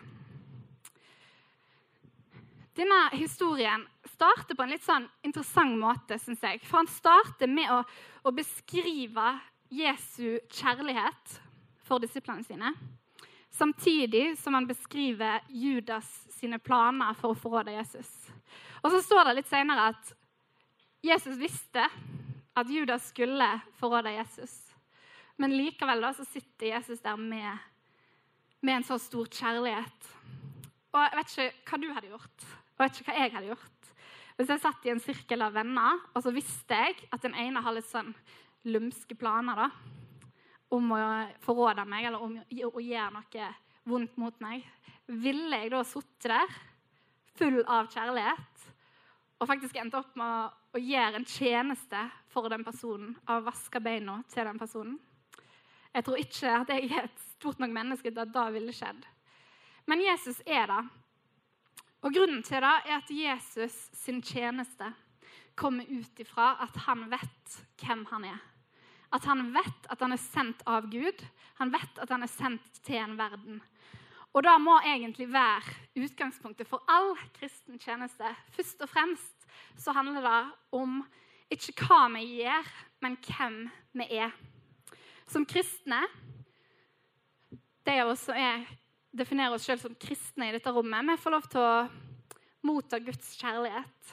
Denne 2.77 3.11
historien 3.13 3.85
starter 4.15 4.57
på 4.57 4.65
en 4.65 4.73
litt 4.73 4.85
sånn 4.85 5.05
interessant 5.27 5.77
måte, 5.77 6.17
syns 6.19 6.41
jeg. 6.41 6.63
For 6.65 6.81
han 6.81 6.89
starter 6.89 7.51
med 7.51 7.69
å, 7.69 7.83
å 8.25 8.33
beskrive 8.33 9.35
Jesu 9.73 10.39
kjærlighet 10.49 11.37
for 11.85 12.01
disiplene 12.01 12.45
sine. 12.47 12.73
Samtidig 13.53 14.39
som 14.41 14.57
han 14.57 14.67
beskriver 14.67 15.45
Judas 15.49 16.09
sine 16.33 16.57
planer 16.59 17.13
for 17.19 17.35
å 17.35 17.39
forråde 17.39 17.75
Jesus. 17.77 18.09
Og 18.81 18.89
så 18.95 19.03
står 19.05 19.29
det 19.29 19.37
litt 19.43 19.53
senere 19.53 19.91
at 19.93 20.15
Jesus 21.05 21.37
visste 21.37 21.85
at 22.57 22.71
Judas 22.73 23.11
skulle 23.13 23.49
forråde 23.81 24.15
Jesus. 24.17 24.55
Men 25.37 25.53
likevel 25.57 26.01
da, 26.05 26.15
så 26.17 26.25
sitter 26.25 26.73
Jesus 26.73 27.01
der 27.05 27.21
med, 27.21 27.59
med 28.61 28.81
en 28.81 28.89
så 28.89 28.99
stor 29.01 29.29
kjærlighet. 29.29 30.11
Og 30.93 31.01
Jeg 31.01 31.19
vet 31.19 31.33
ikke 31.33 31.71
hva 31.71 31.81
du 31.81 31.89
hadde 31.93 32.13
gjort, 32.13 32.45
og 32.73 32.83
jeg 32.83 32.89
vet 32.89 33.01
ikke 33.01 33.11
hva 33.11 33.19
jeg 33.19 33.35
hadde 33.37 33.51
gjort. 33.53 33.91
Hvis 34.37 34.53
jeg 34.53 34.63
satt 34.63 34.87
i 34.87 34.93
en 34.93 35.03
sirkel 35.03 35.45
av 35.45 35.55
venner, 35.55 36.01
og 36.17 36.25
så 36.25 36.33
visste 36.35 36.79
jeg 36.79 36.97
at 37.13 37.25
den 37.25 37.37
ene 37.39 37.63
har 37.63 37.77
litt 37.77 37.89
sånn 37.89 38.15
lumske 38.69 39.17
planer 39.19 39.65
da, 39.65 39.69
om 40.73 40.95
å 40.97 41.03
forråde 41.45 41.85
meg 41.87 42.09
eller 42.09 42.25
om 42.25 42.39
å 42.41 42.81
gjøre 42.81 43.13
noe 43.13 43.49
vondt 43.89 44.17
mot 44.21 44.39
meg, 44.41 44.65
ville 45.07 45.59
jeg 45.65 45.73
da 45.75 45.83
sittet 45.85 46.31
der 46.33 46.59
full 47.37 47.61
av 47.67 47.91
kjærlighet 47.93 48.67
og 49.43 49.49
faktisk 49.51 49.77
endt 49.81 49.97
opp 49.99 50.13
med 50.17 50.53
å 50.73 50.81
gjøre 50.81 51.19
en 51.19 51.29
tjeneste 51.29 52.03
for 52.33 52.49
den 52.53 52.65
personen 52.65 53.17
av 53.27 53.41
å 53.41 53.47
vaske 53.51 53.83
beina 53.83 54.21
til 54.33 54.47
den 54.49 54.61
personen? 54.61 54.99
Jeg 55.93 56.07
tror 56.07 56.21
ikke 56.23 56.53
at 56.57 56.71
jeg 56.73 56.89
er 56.89 57.09
et 57.09 57.25
stort 57.35 57.59
nok 57.61 57.73
menneske 57.75 58.09
til 58.09 58.23
at 58.23 58.33
det 58.33 58.47
ville 58.55 58.73
skjedd. 58.73 59.03
Men 59.91 60.01
Jesus 60.01 60.39
er 60.47 60.71
det. 60.71 60.83
Og 62.03 62.15
grunnen 62.15 62.43
til 62.43 62.63
det 62.63 62.73
er 62.87 62.97
at 62.99 63.11
Jesus 63.15 63.75
sin 63.95 64.23
tjeneste 64.23 64.89
kommer 65.59 65.87
ut 65.87 66.23
ifra 66.23 66.57
at 66.65 66.77
han 66.87 67.07
vet 67.13 67.59
hvem 67.83 68.07
han 68.11 68.27
er. 68.33 68.41
At 69.13 69.27
han 69.29 69.53
vet 69.55 69.91
at 69.93 70.01
han 70.01 70.15
er 70.15 70.23
sendt 70.23 70.65
av 70.67 70.89
Gud. 70.91 71.23
Han 71.61 71.71
vet 71.75 72.01
at 72.03 72.11
han 72.11 72.25
er 72.25 72.33
sendt 72.33 72.83
til 72.83 72.99
en 72.99 73.19
verden. 73.19 73.61
Og 74.33 74.43
det 74.43 74.55
må 74.65 74.79
egentlig 74.81 75.29
være 75.29 75.75
utgangspunktet 76.01 76.67
for 76.69 76.83
all 76.89 77.13
kristen 77.37 77.79
tjeneste. 77.79 78.25
Først 78.57 78.81
og 78.81 78.89
fremst 78.89 79.47
så 79.77 79.93
handler 79.93 80.25
det 80.25 80.39
om 80.73 81.03
ikke 81.53 81.85
hva 81.85 82.07
vi 82.15 82.25
gjør, 82.41 82.71
men 83.05 83.19
hvem 83.21 83.59
vi 84.01 84.09
er. 84.17 84.33
Som 85.29 85.45
kristne, 85.47 86.01
de 87.85 87.99
av 88.01 88.15
oss 88.15 88.25
som 88.25 88.39
er, 88.39 88.65
definerer 89.13 89.55
oss 89.57 89.67
selv 89.69 89.83
som 89.83 89.95
kristne 90.01 90.49
i 90.49 90.55
dette 90.55 90.73
rommet, 90.73 91.07
vi 91.13 91.21
får 91.21 91.35
lov 91.35 91.49
til 91.53 91.61
å 91.63 91.73
motta 92.67 93.01
Guds 93.03 93.35
kjærlighet. 93.41 94.13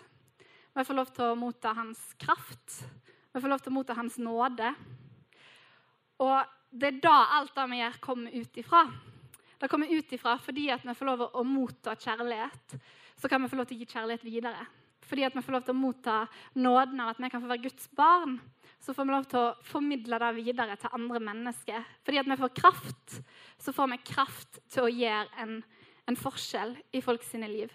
Vi 0.76 0.86
får 0.86 0.98
lov 0.98 1.12
til 1.16 1.32
å 1.32 1.38
motta 1.40 1.74
hans 1.76 2.02
kraft. 2.20 2.80
Vi 3.34 3.42
får 3.42 3.52
lov 3.52 3.62
til 3.62 3.72
å 3.72 3.78
motta 3.78 3.96
Hans 3.98 4.18
nåde. 4.18 4.72
Og 6.20 6.38
det 6.70 6.88
er 6.90 7.02
da 7.04 7.18
alt 7.38 7.54
det 7.56 7.66
vi 7.72 7.80
gjør, 7.80 8.00
kommer 8.04 8.36
ut 8.36 8.60
ifra. 8.62 8.84
Det 9.60 9.70
kommer 9.70 9.92
ut 9.92 10.14
ifra 10.16 10.38
fordi 10.42 10.70
at 10.74 10.86
vi 10.88 10.96
får 10.96 11.10
lov 11.10 11.24
til 11.24 11.40
å 11.40 11.44
motta 11.48 11.96
kjærlighet. 12.00 12.78
Så 13.20 13.30
kan 13.30 13.44
vi 13.44 13.50
få 13.52 13.60
lov 13.60 13.70
til 13.70 13.78
å 13.78 13.82
gi 13.82 13.90
kjærlighet 13.94 14.26
videre. 14.26 14.66
Fordi 15.06 15.26
at 15.28 15.36
vi 15.36 15.44
får 15.46 15.56
lov 15.58 15.66
til 15.68 15.76
å 15.76 15.82
motta 15.82 16.18
nåden 16.56 17.02
av 17.04 17.14
at 17.14 17.22
vi 17.22 17.30
kan 17.32 17.44
få 17.44 17.52
være 17.52 17.66
Guds 17.68 17.90
barn. 17.98 18.40
Så 18.80 18.94
får 18.96 19.06
vi 19.06 19.12
lov 19.12 19.26
til 19.28 19.42
å 19.42 19.56
formidle 19.68 20.20
det 20.22 20.30
videre 20.38 20.78
til 20.80 20.94
andre 20.96 21.20
mennesker. 21.20 21.88
Fordi 22.06 22.22
at 22.22 22.30
vi 22.30 22.38
får 22.40 22.54
kraft, 22.62 23.18
så 23.60 23.74
får 23.76 23.92
vi 23.92 23.98
kraft 24.08 24.62
til 24.72 24.88
å 24.88 24.94
gjøre 24.94 25.44
en, 25.44 25.58
en 26.08 26.20
forskjell 26.20 26.78
i 26.96 27.02
folks 27.04 27.34
liv. 27.44 27.74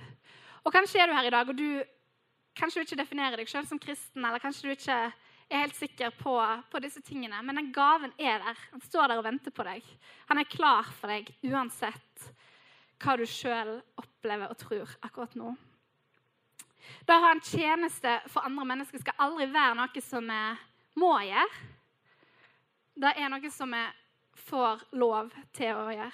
Og 0.64 0.73
kanskje 0.73 1.02
er 1.02 1.11
du 1.11 1.16
her 1.16 1.28
i 1.28 1.34
dag, 1.34 1.49
og 1.49 1.58
du, 1.58 1.84
kanskje 2.56 2.80
du 2.80 2.87
ikke 2.88 3.02
definerer 3.02 3.37
deg 3.37 3.50
sjøl 3.50 3.68
som 3.68 3.80
kristen, 3.80 4.25
eller 4.25 4.40
kanskje 4.40 4.70
du 4.70 4.73
ikke 4.73 4.96
er 5.52 5.61
helt 5.61 5.76
sikker 5.76 6.14
på, 6.16 6.34
på, 6.73 6.80
disse 6.80 7.02
tingene. 7.04 7.42
Men 7.44 7.61
den 7.61 7.70
gaven 7.75 8.14
er 8.16 8.40
der. 8.40 8.64
Han 8.73 8.80
står 8.80 9.11
der 9.11 9.20
og 9.20 9.28
venter 9.28 9.52
på 9.54 9.66
deg. 9.66 9.84
Han 10.30 10.40
er 10.40 10.49
klar 10.49 10.88
for 10.88 11.12
deg 11.12 11.28
uansett 11.44 12.30
hva 13.04 13.16
du 13.20 13.26
sjøl 13.28 13.76
opplever 14.00 14.49
og 14.49 14.58
tror 14.61 14.92
akkurat 15.04 15.34
nå. 15.37 15.52
Da 17.04 17.18
å 17.18 17.25
ha 17.25 17.32
en 17.34 17.44
tjeneste 17.44 18.18
for 18.32 18.44
andre 18.46 18.64
mennesker 18.73 19.00
skal 19.02 19.20
aldri 19.26 19.49
være 19.52 19.76
noe 19.76 20.04
som 20.04 20.28
vi 20.28 20.40
må 20.98 21.12
gjøre. 21.26 21.62
Det 22.94 23.10
er 23.18 23.30
noe 23.32 23.50
som 23.50 23.74
vi 23.74 23.82
får 24.46 24.84
lov 24.98 25.32
til 25.56 25.74
å 25.74 25.88
gjøre. 25.90 26.12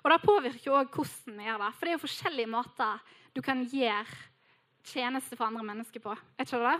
Og 0.00 0.12
det 0.12 0.20
påvirker 0.24 0.76
òg 0.76 0.94
hvordan 0.94 1.38
vi 1.38 1.46
gjør 1.48 1.62
det. 1.62 1.70
For 1.76 1.84
det 1.84 1.92
er 1.92 1.96
jo 1.96 2.04
forskjellige 2.06 2.52
måter 2.52 3.16
du 3.36 3.40
kan 3.44 3.62
gjøre 3.68 4.18
tjeneste 4.90 5.36
for 5.36 5.48
andre 5.48 5.64
mennesker 5.66 6.02
på. 6.02 6.14
Er 6.36 6.48
ikke 6.48 6.60
det? 6.64 6.78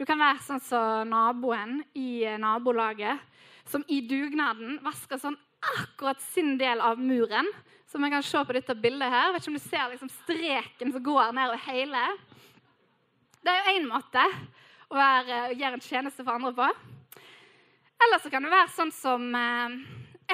Du 0.00 0.04
kan 0.08 0.18
være 0.18 0.42
sånn 0.46 0.62
som 0.64 1.10
naboen 1.10 1.82
i 1.98 2.24
nabolaget, 2.40 3.20
som 3.68 3.84
i 3.92 4.00
dugnaden 4.08 4.80
vasker 4.82 5.20
sånn 5.20 5.38
akkurat 5.62 6.22
sin 6.32 6.56
del 6.58 6.82
av 6.82 6.98
muren. 6.98 7.46
Som 7.86 8.02
jeg 8.06 8.14
kan 8.14 8.24
se 8.24 8.40
på 8.48 8.56
dette 8.56 8.74
bildet 8.80 9.12
her. 9.12 9.32
vet 9.34 9.44
ikke 9.44 9.52
om 9.52 9.58
du 9.58 9.66
ser 9.66 9.90
liksom 9.92 10.10
streken 10.22 10.94
som 10.94 11.04
går 11.04 11.34
nedover 11.36 11.60
hele. 11.68 12.02
Det 13.42 13.52
er 13.52 13.58
jo 13.60 13.74
én 13.76 13.88
måte 13.90 14.24
å, 14.92 14.96
være, 14.98 15.38
å, 15.48 15.56
gjøre 15.56 15.78
en 15.78 15.84
tjeneste 15.84 16.24
for 16.24 16.36
andre 16.36 16.52
på. 16.56 16.68
Eller 18.02 18.20
så 18.20 18.32
kan 18.32 18.44
det 18.44 18.52
være 18.52 18.74
sånn 18.74 18.92
som 18.92 19.24
eh, 19.38 19.76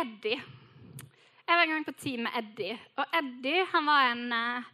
Eddie. 0.00 0.38
Jeg 0.38 1.54
var 1.54 1.62
en 1.62 1.74
gang 1.76 1.86
på 1.86 1.96
team 2.00 2.24
med 2.26 2.34
Eddie. 2.40 2.78
Og 2.98 3.18
Eddie 3.20 3.66
han 3.70 3.86
var 3.88 4.08
en 4.10 4.24
eh, 4.34 4.70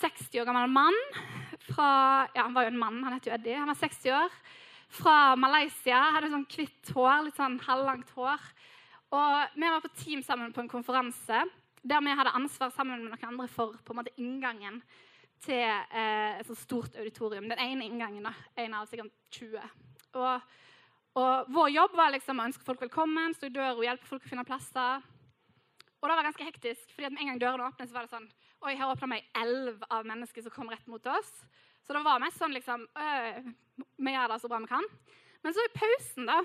60 0.00 0.40
år 0.42 0.48
gammel 0.48 0.72
mann 0.72 1.00
fra 1.68 1.88
Ja, 2.34 2.46
han 2.46 2.54
var 2.56 2.66
jo 2.66 2.72
en 2.72 2.80
mann, 2.80 3.02
han 3.04 3.18
het 3.18 3.28
jo 3.28 3.34
Eddie. 3.36 3.58
Han 3.60 3.70
var 3.70 3.78
60 3.82 4.16
år. 4.16 4.38
Fra 4.94 5.18
Malaysia. 5.36 6.00
Hadde 6.14 6.32
sånn 6.32 6.48
hvitt 6.54 6.94
hår, 6.96 7.26
litt 7.26 7.38
sånn 7.38 7.60
halvlangt 7.66 8.14
hår. 8.16 8.48
Og 9.14 9.58
vi 9.58 9.68
var 9.68 9.84
på 9.84 9.92
team 10.00 10.24
sammen 10.24 10.54
på 10.54 10.64
en 10.64 10.70
konferanse 10.70 11.44
der 11.84 12.00
vi 12.00 12.14
hadde 12.16 12.32
ansvar 12.32 12.70
sammen 12.72 13.02
med 13.02 13.12
noen 13.12 13.34
andre 13.34 13.46
for 13.52 13.76
på 13.84 13.92
en 13.92 13.98
måte 14.00 14.14
inngangen 14.16 14.80
til 15.42 15.62
eh, 15.64 16.38
et 16.38 16.46
sånt 16.46 16.60
stort 16.60 16.96
auditorium. 17.00 17.48
Den 17.50 17.62
ene 17.62 17.88
inngangen, 17.88 18.24
da. 18.26 18.34
En 18.60 18.76
av 18.78 18.86
sikkert 18.90 19.12
20. 19.34 19.64
Og, 20.20 20.54
Og 21.14 21.50
vår 21.54 21.68
jobb 21.70 21.92
var 21.94 22.10
liksom 22.10 22.40
å 22.40 22.46
ønske 22.48 22.66
folk 22.66 22.80
velkommen, 22.82 23.34
stå 23.34 23.46
i 23.46 23.54
døra 23.54 23.76
og 23.76 23.84
hjelpe 23.86 24.08
folk 24.08 24.24
å 24.24 24.30
finne 24.32 24.46
plasser. 24.48 25.04
Og 26.00 26.08
det 26.10 26.16
var 26.18 26.26
ganske 26.26 26.46
hektisk, 26.48 26.88
fordi 26.90 27.06
at 27.06 27.14
med 27.14 27.22
en 27.22 27.28
gang 27.32 27.38
dørene 27.42 27.68
åpnet, 27.68 27.88
så 27.88 27.94
var 27.94 28.08
det 28.08 28.12
sånn 28.16 28.26
Oi, 28.64 28.72
her 28.80 28.88
åpna 28.88 29.10
meg 29.12 29.26
elv 29.36 29.82
av 29.92 30.06
mennesker 30.08 30.42
som 30.42 30.52
kom 30.54 30.70
rett 30.72 30.86
mot 30.88 31.06
oss. 31.12 31.30
Så 31.84 31.92
det 31.92 32.00
var 32.02 32.22
mest 32.22 32.40
sånn 32.40 32.54
liksom 32.56 32.86
Vi 34.00 34.14
gjør 34.14 34.32
det 34.32 34.40
så 34.40 34.50
bra 34.50 34.58
vi 34.64 34.70
kan. 34.70 34.86
Men 35.44 35.54
så 35.54 35.64
i 35.64 35.72
pausen, 35.76 36.26
da, 36.30 36.38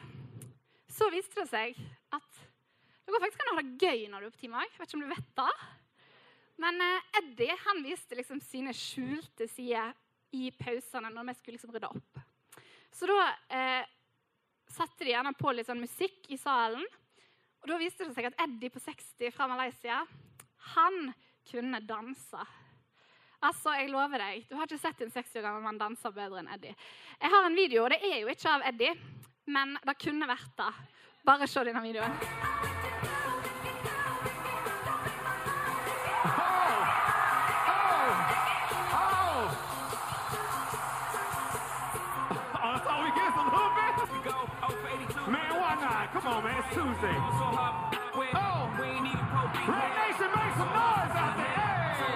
så 0.91 1.07
viste 1.13 1.39
det 1.39 1.47
seg 1.47 1.77
at 2.15 2.41
det 3.09 3.13
går 3.15 3.23
faktisk 3.23 3.41
an 3.41 3.51
å 3.51 3.57
ha 3.57 3.61
det 3.65 3.87
gøy 3.87 4.01
når 4.11 4.21
du 4.21 4.27
er 4.27 4.33
på 4.35 4.41
time 4.43 4.59
òg. 4.61 4.73
Vet 4.77 4.91
ikke 4.91 4.99
om 4.99 5.05
du 5.05 5.13
vet 5.15 5.29
det. 5.39 5.53
Men 6.59 6.81
eh, 6.83 7.19
Eddie 7.21 7.55
han 7.65 7.83
viste 7.85 8.17
liksom 8.19 8.41
sine 8.43 8.73
skjulte 8.75 9.47
sider 9.47 9.93
i 10.35 10.49
pausene 10.53 11.09
når 11.13 11.31
vi 11.31 11.37
skulle 11.37 11.57
liksom 11.57 11.71
rydde 11.73 11.89
opp. 11.89 12.19
Så 12.91 13.07
da 13.09 13.19
eh, 13.55 13.87
satte 14.69 15.05
de 15.05 15.13
gjerne 15.13 15.33
på 15.39 15.53
litt 15.55 15.69
sånn 15.69 15.81
musikk 15.81 16.27
i 16.33 16.37
salen. 16.39 16.83
Og 17.63 17.71
da 17.71 17.79
viste 17.79 18.05
det 18.05 18.15
seg 18.15 18.29
at 18.29 18.39
Eddie 18.45 18.71
på 18.73 18.81
60 18.83 19.33
fra 19.35 19.47
Malaysia 19.51 20.03
han 20.75 21.13
kunne 21.49 21.79
danse. 21.87 22.43
Altså, 23.39 23.71
jeg 23.79 23.91
lover 23.93 24.19
deg, 24.19 24.45
Du 24.49 24.57
har 24.59 24.67
ikke 24.67 24.81
sett 24.81 25.01
en 25.01 25.11
60 25.15 25.39
år 25.39 25.47
gammel 25.47 25.63
mann 25.63 25.79
danse 25.79 26.11
bedre 26.11 26.43
enn 26.43 26.51
Eddie. 26.51 26.75
Jeg 27.21 27.31
har 27.31 27.47
en 27.47 27.55
video, 27.55 27.85
og 27.85 27.95
det 27.95 28.03
er 28.03 28.19
jo 28.19 28.35
ikke 28.35 28.51
av 28.51 28.67
Eddie, 28.67 28.93
men 29.47 29.77
det 29.79 29.99
kunne 30.03 30.27
vært 30.27 30.55
det. 30.59 30.71
Bare 31.23 31.47
se 31.47 31.63
denne 31.63 31.83
videoen. 31.87 32.48
On, 46.39 46.45
man. 46.45 46.59
It's 46.59 46.73
Tuesday. 46.73 47.15
Oh! 48.35 48.59
Red 48.79 49.03
Nation, 49.99 50.29
make 50.35 50.55
some 50.59 50.73
noise 50.79 51.15
out 51.23 51.35
there! 51.39 51.55
Hey! 51.99 52.15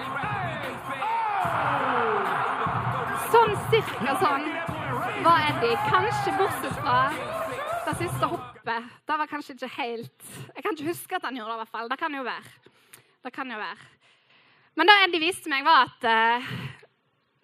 Hey! 0.88 1.04
Oh! 1.04 2.20
Sånn 3.34 3.54
cirka 3.72 4.14
sånn 4.22 4.46
var 5.24 5.48
Eddie. 5.50 5.76
Kanskje 5.90 6.34
bortsett 6.38 6.76
fra 6.80 6.98
det 7.84 7.96
siste 8.00 8.30
hoppet. 8.32 8.92
Det 9.04 9.18
var 9.20 9.28
kanskje 9.28 9.56
ikke 9.58 9.72
helt 9.76 10.28
Jeg 10.54 10.62
kan 10.64 10.76
ikke 10.76 10.88
huske 10.88 11.18
at 11.18 11.26
han 11.28 11.36
gjorde 11.36 11.50
det. 11.50 11.56
i 11.58 11.62
hvert 11.64 11.74
fall. 11.76 11.90
Det 11.92 12.00
kan 12.00 12.14
jo 12.16 12.24
være. 12.24 12.54
Det 13.24 13.32
kan 13.34 13.50
jo 13.50 13.58
være. 13.60 13.90
Men 14.74 14.88
det 14.88 15.00
Eddie 15.04 15.24
viste 15.26 15.52
meg, 15.52 15.66
var 15.66 15.88
at 15.90 16.08
uh, 16.08 16.54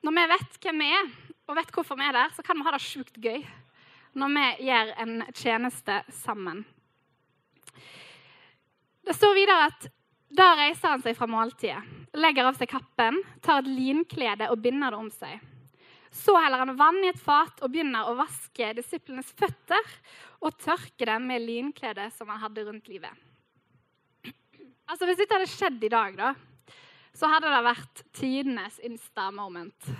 når 0.06 0.16
vi 0.16 0.28
vet 0.32 0.62
hvem 0.64 0.80
vi 0.80 0.92
er, 0.96 1.10
og 1.50 1.58
vet 1.58 1.75
hvorfor 1.75 1.99
vi 1.99 2.06
er 2.08 2.16
der, 2.16 2.32
så 2.34 2.42
kan 2.46 2.56
vi 2.56 2.64
ha 2.66 2.72
det 2.75 2.82
sjukt 2.82 3.20
gøy 3.20 3.44
når 4.18 4.34
vi 4.34 4.66
gjør 4.68 4.92
en 5.04 5.14
tjeneste 5.36 6.00
sammen. 6.22 6.64
Det 9.06 9.14
står 9.16 9.36
videre 9.38 9.68
at 9.70 9.88
da 10.30 10.52
reiser 10.54 10.92
han 10.92 11.02
seg 11.02 11.16
fra 11.18 11.26
måltidet, 11.26 11.80
legger 12.14 12.46
av 12.46 12.58
seg 12.58 12.70
kappen, 12.70 13.18
tar 13.42 13.64
et 13.64 13.70
linklede 13.70 14.50
og 14.52 14.60
binder 14.62 14.94
det 14.94 15.00
om 15.00 15.08
seg. 15.14 15.40
Så 16.10 16.34
heller 16.38 16.62
han 16.64 16.76
vann 16.78 16.98
i 17.04 17.10
et 17.10 17.22
fat 17.22 17.62
og 17.62 17.70
begynner 17.70 18.08
å 18.10 18.16
vaske 18.18 18.72
disiplenes 18.78 19.30
føtter 19.38 19.90
og 20.42 20.56
tørke 20.58 21.06
dem 21.06 21.26
med 21.30 21.44
linkledet 21.46 22.08
som 22.16 22.30
han 22.30 22.42
hadde 22.42 22.66
rundt 22.66 22.90
livet. 22.90 23.14
Altså, 24.90 25.06
Hvis 25.06 25.20
dette 25.20 25.36
hadde 25.36 25.50
skjedd 25.50 25.84
i 25.86 25.92
dag, 25.92 26.16
da, 26.18 26.32
så 27.14 27.30
hadde 27.30 27.50
det 27.50 27.62
vært 27.66 28.02
tidenes 28.16 28.78
Insta-moment. 28.86 29.90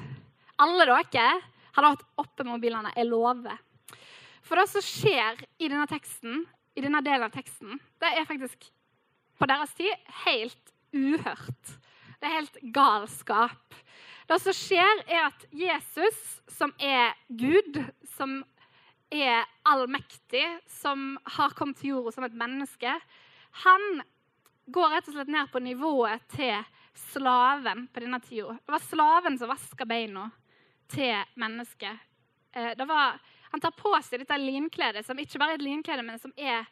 Alle 0.61 0.87
dere 0.87 1.27
hadde 1.77 1.93
hatt 1.93 2.07
oppe 2.19 2.47
mobilene. 2.47 2.91
Jeg 2.97 3.07
lover. 3.07 3.59
For 4.51 4.59
det 4.59 4.67
som 4.67 4.83
skjer 4.83 5.39
i 5.63 5.69
denne 5.71 5.87
teksten, 5.87 6.43
i 6.75 6.83
denne 6.83 6.99
delen 7.07 7.29
av 7.29 7.35
teksten, 7.35 7.79
det 8.03 8.11
er 8.11 8.27
faktisk 8.27 8.67
på 9.39 9.47
deres 9.47 9.71
tid 9.79 10.11
helt 10.25 10.73
uhørt. 10.91 11.77
Det 12.19 12.27
er 12.27 12.35
helt 12.41 12.59
galskap. 12.75 13.77
Det 14.27 14.39
som 14.43 14.55
skjer, 14.55 15.05
er 15.07 15.29
at 15.29 15.47
Jesus, 15.55 16.19
som 16.51 16.75
er 16.83 17.15
Gud, 17.31 17.79
som 18.17 18.41
er 19.11 19.47
allmektig, 19.67 20.45
som 20.67 21.15
har 21.39 21.55
kommet 21.59 21.79
til 21.79 21.95
jorda 21.95 22.13
som 22.15 22.27
et 22.27 22.37
menneske, 22.43 22.93
han 23.65 24.03
går 24.71 24.93
rett 24.97 25.09
og 25.11 25.17
slett 25.17 25.33
ned 25.33 25.51
på 25.51 25.63
nivået 25.63 26.27
til 26.35 26.59
slaven 27.11 27.87
på 27.91 28.03
denne 28.03 28.21
tida. 28.23 28.59
Det 28.59 28.75
var 28.75 28.87
slaven 28.87 29.39
som 29.39 29.51
vaska 29.51 29.87
beina 29.87 30.29
til 30.91 31.15
mennesket. 31.39 32.07
Eh, 32.55 32.75
Det 32.75 32.87
var, 32.87 33.19
han 33.51 33.63
tar 33.63 33.75
på 33.75 33.93
seg 34.07 34.23
dette 34.23 34.39
linkledet, 34.39 35.05
som 35.07 35.19
ikke 35.19 35.41
bare 35.43 35.57
er 35.57 35.61
et 35.61 35.67
linklede, 35.67 36.05
men 36.07 36.21
som 36.23 36.33
er, 36.39 36.69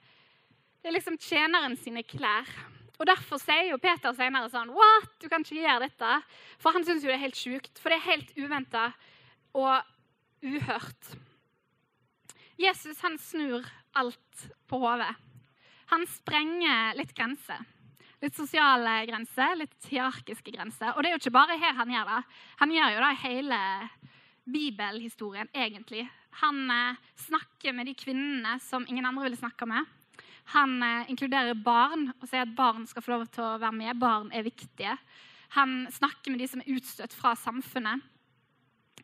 det 0.83 0.91
er 0.91 0.95
liksom 0.95 1.19
tjeneren 1.19 1.77
sine 1.81 2.05
klær. 2.07 2.49
Og 2.99 3.07
Derfor 3.07 3.39
sier 3.39 3.71
jo 3.71 3.79
Peter 3.83 4.15
senere 4.15 4.51
sånn 4.51 4.73
What? 4.75 5.13
Du 5.23 5.29
kan 5.31 5.45
ikke 5.45 5.61
gjøre 5.61 5.87
dette. 5.87 6.15
For 6.59 6.75
han 6.75 6.87
syns 6.87 7.05
jo 7.05 7.11
det 7.11 7.19
er 7.19 7.27
helt 7.29 7.39
sjukt. 7.39 7.79
For 7.79 7.95
det 7.95 8.01
er 8.01 8.09
helt 8.09 8.33
uventa 8.39 8.89
og 9.55 9.87
uhørt. 10.43 11.13
Jesus 12.59 12.99
han 13.05 13.15
snur 13.23 13.67
alt 13.99 14.47
på 14.67 14.81
hodet. 14.83 15.15
Han 15.95 16.05
sprenger 16.11 16.99
litt 16.99 17.15
grenser. 17.17 17.63
Litt 18.19 18.35
sosiale 18.35 19.05
grenser, 19.07 19.55
litt 19.61 19.87
hierarkiske 19.93 20.51
grenser. 20.51 20.91
Og 20.97 21.03
det 21.03 21.11
er 21.11 21.15
jo 21.15 21.23
ikke 21.23 21.37
bare 21.39 21.59
her 21.63 21.77
han 21.79 21.93
gjør 21.95 22.11
det. 22.11 22.23
Han 22.59 22.75
gjør 22.75 22.95
jo 22.97 23.05
det 23.05 23.13
i 23.15 23.23
hele 23.23 23.61
bibelhistorien, 24.49 25.51
egentlig. 25.55 26.09
Han 26.43 26.71
eh, 26.71 26.99
snakker 27.27 27.75
med 27.75 27.89
de 27.91 27.97
kvinnene 27.99 28.59
som 28.63 28.87
ingen 28.89 29.07
andre 29.07 29.27
ville 29.27 29.41
snakke 29.41 29.67
med. 29.67 29.87
Han 30.55 30.79
eh, 30.83 31.11
inkluderer 31.13 31.59
barn 31.61 32.09
og 32.15 32.29
sier 32.29 32.47
at 32.47 32.55
barn 32.57 32.87
skal 32.89 33.05
få 33.05 33.17
lov 33.17 33.27
til 33.33 33.45
å 33.45 33.59
være 33.61 33.77
med. 33.77 33.99
Barn 34.01 34.31
er 34.33 34.47
viktige. 34.47 34.95
Han 35.57 35.83
snakker 35.93 36.33
med 36.33 36.43
de 36.43 36.49
som 36.49 36.63
er 36.63 36.73
utstøtt 36.77 37.17
fra 37.17 37.35
samfunnet. 37.39 38.05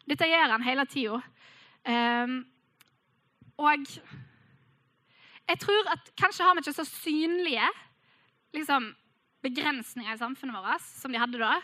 Dette 0.05 0.29
gjør 0.29 0.53
han 0.53 0.65
hele 0.65 0.85
tida. 0.89 1.21
Um, 1.85 2.39
og 3.61 3.87
jeg 5.49 5.59
tror 5.61 5.91
at 5.93 6.11
kanskje 6.17 6.45
har 6.45 6.57
vi 6.57 6.65
ikke 6.65 6.77
så 6.77 6.87
synlige 6.89 7.67
liksom, 8.57 8.91
begrensninger 9.45 10.15
i 10.15 10.21
samfunnet 10.21 10.57
vårt 10.57 10.85
som 10.85 11.13
de 11.13 11.21
hadde 11.21 11.41
da. 11.41 11.57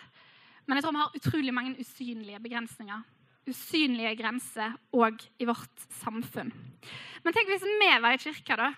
Men 0.66 0.78
jeg 0.78 0.84
tror 0.84 0.96
vi 0.96 1.02
har 1.02 1.16
utrolig 1.20 1.54
mange 1.56 1.80
usynlige 1.80 2.40
begrensninger. 2.40 3.04
Usynlige 3.48 4.12
grenser 4.18 4.76
òg 4.92 5.22
i 5.40 5.48
vårt 5.48 5.86
samfunn. 6.02 6.52
Men 7.24 7.34
tenk 7.36 7.50
hvis 7.50 7.64
vi 7.64 7.90
var 8.02 8.14
i 8.14 8.20
kirka, 8.20 8.56
da. 8.56 8.70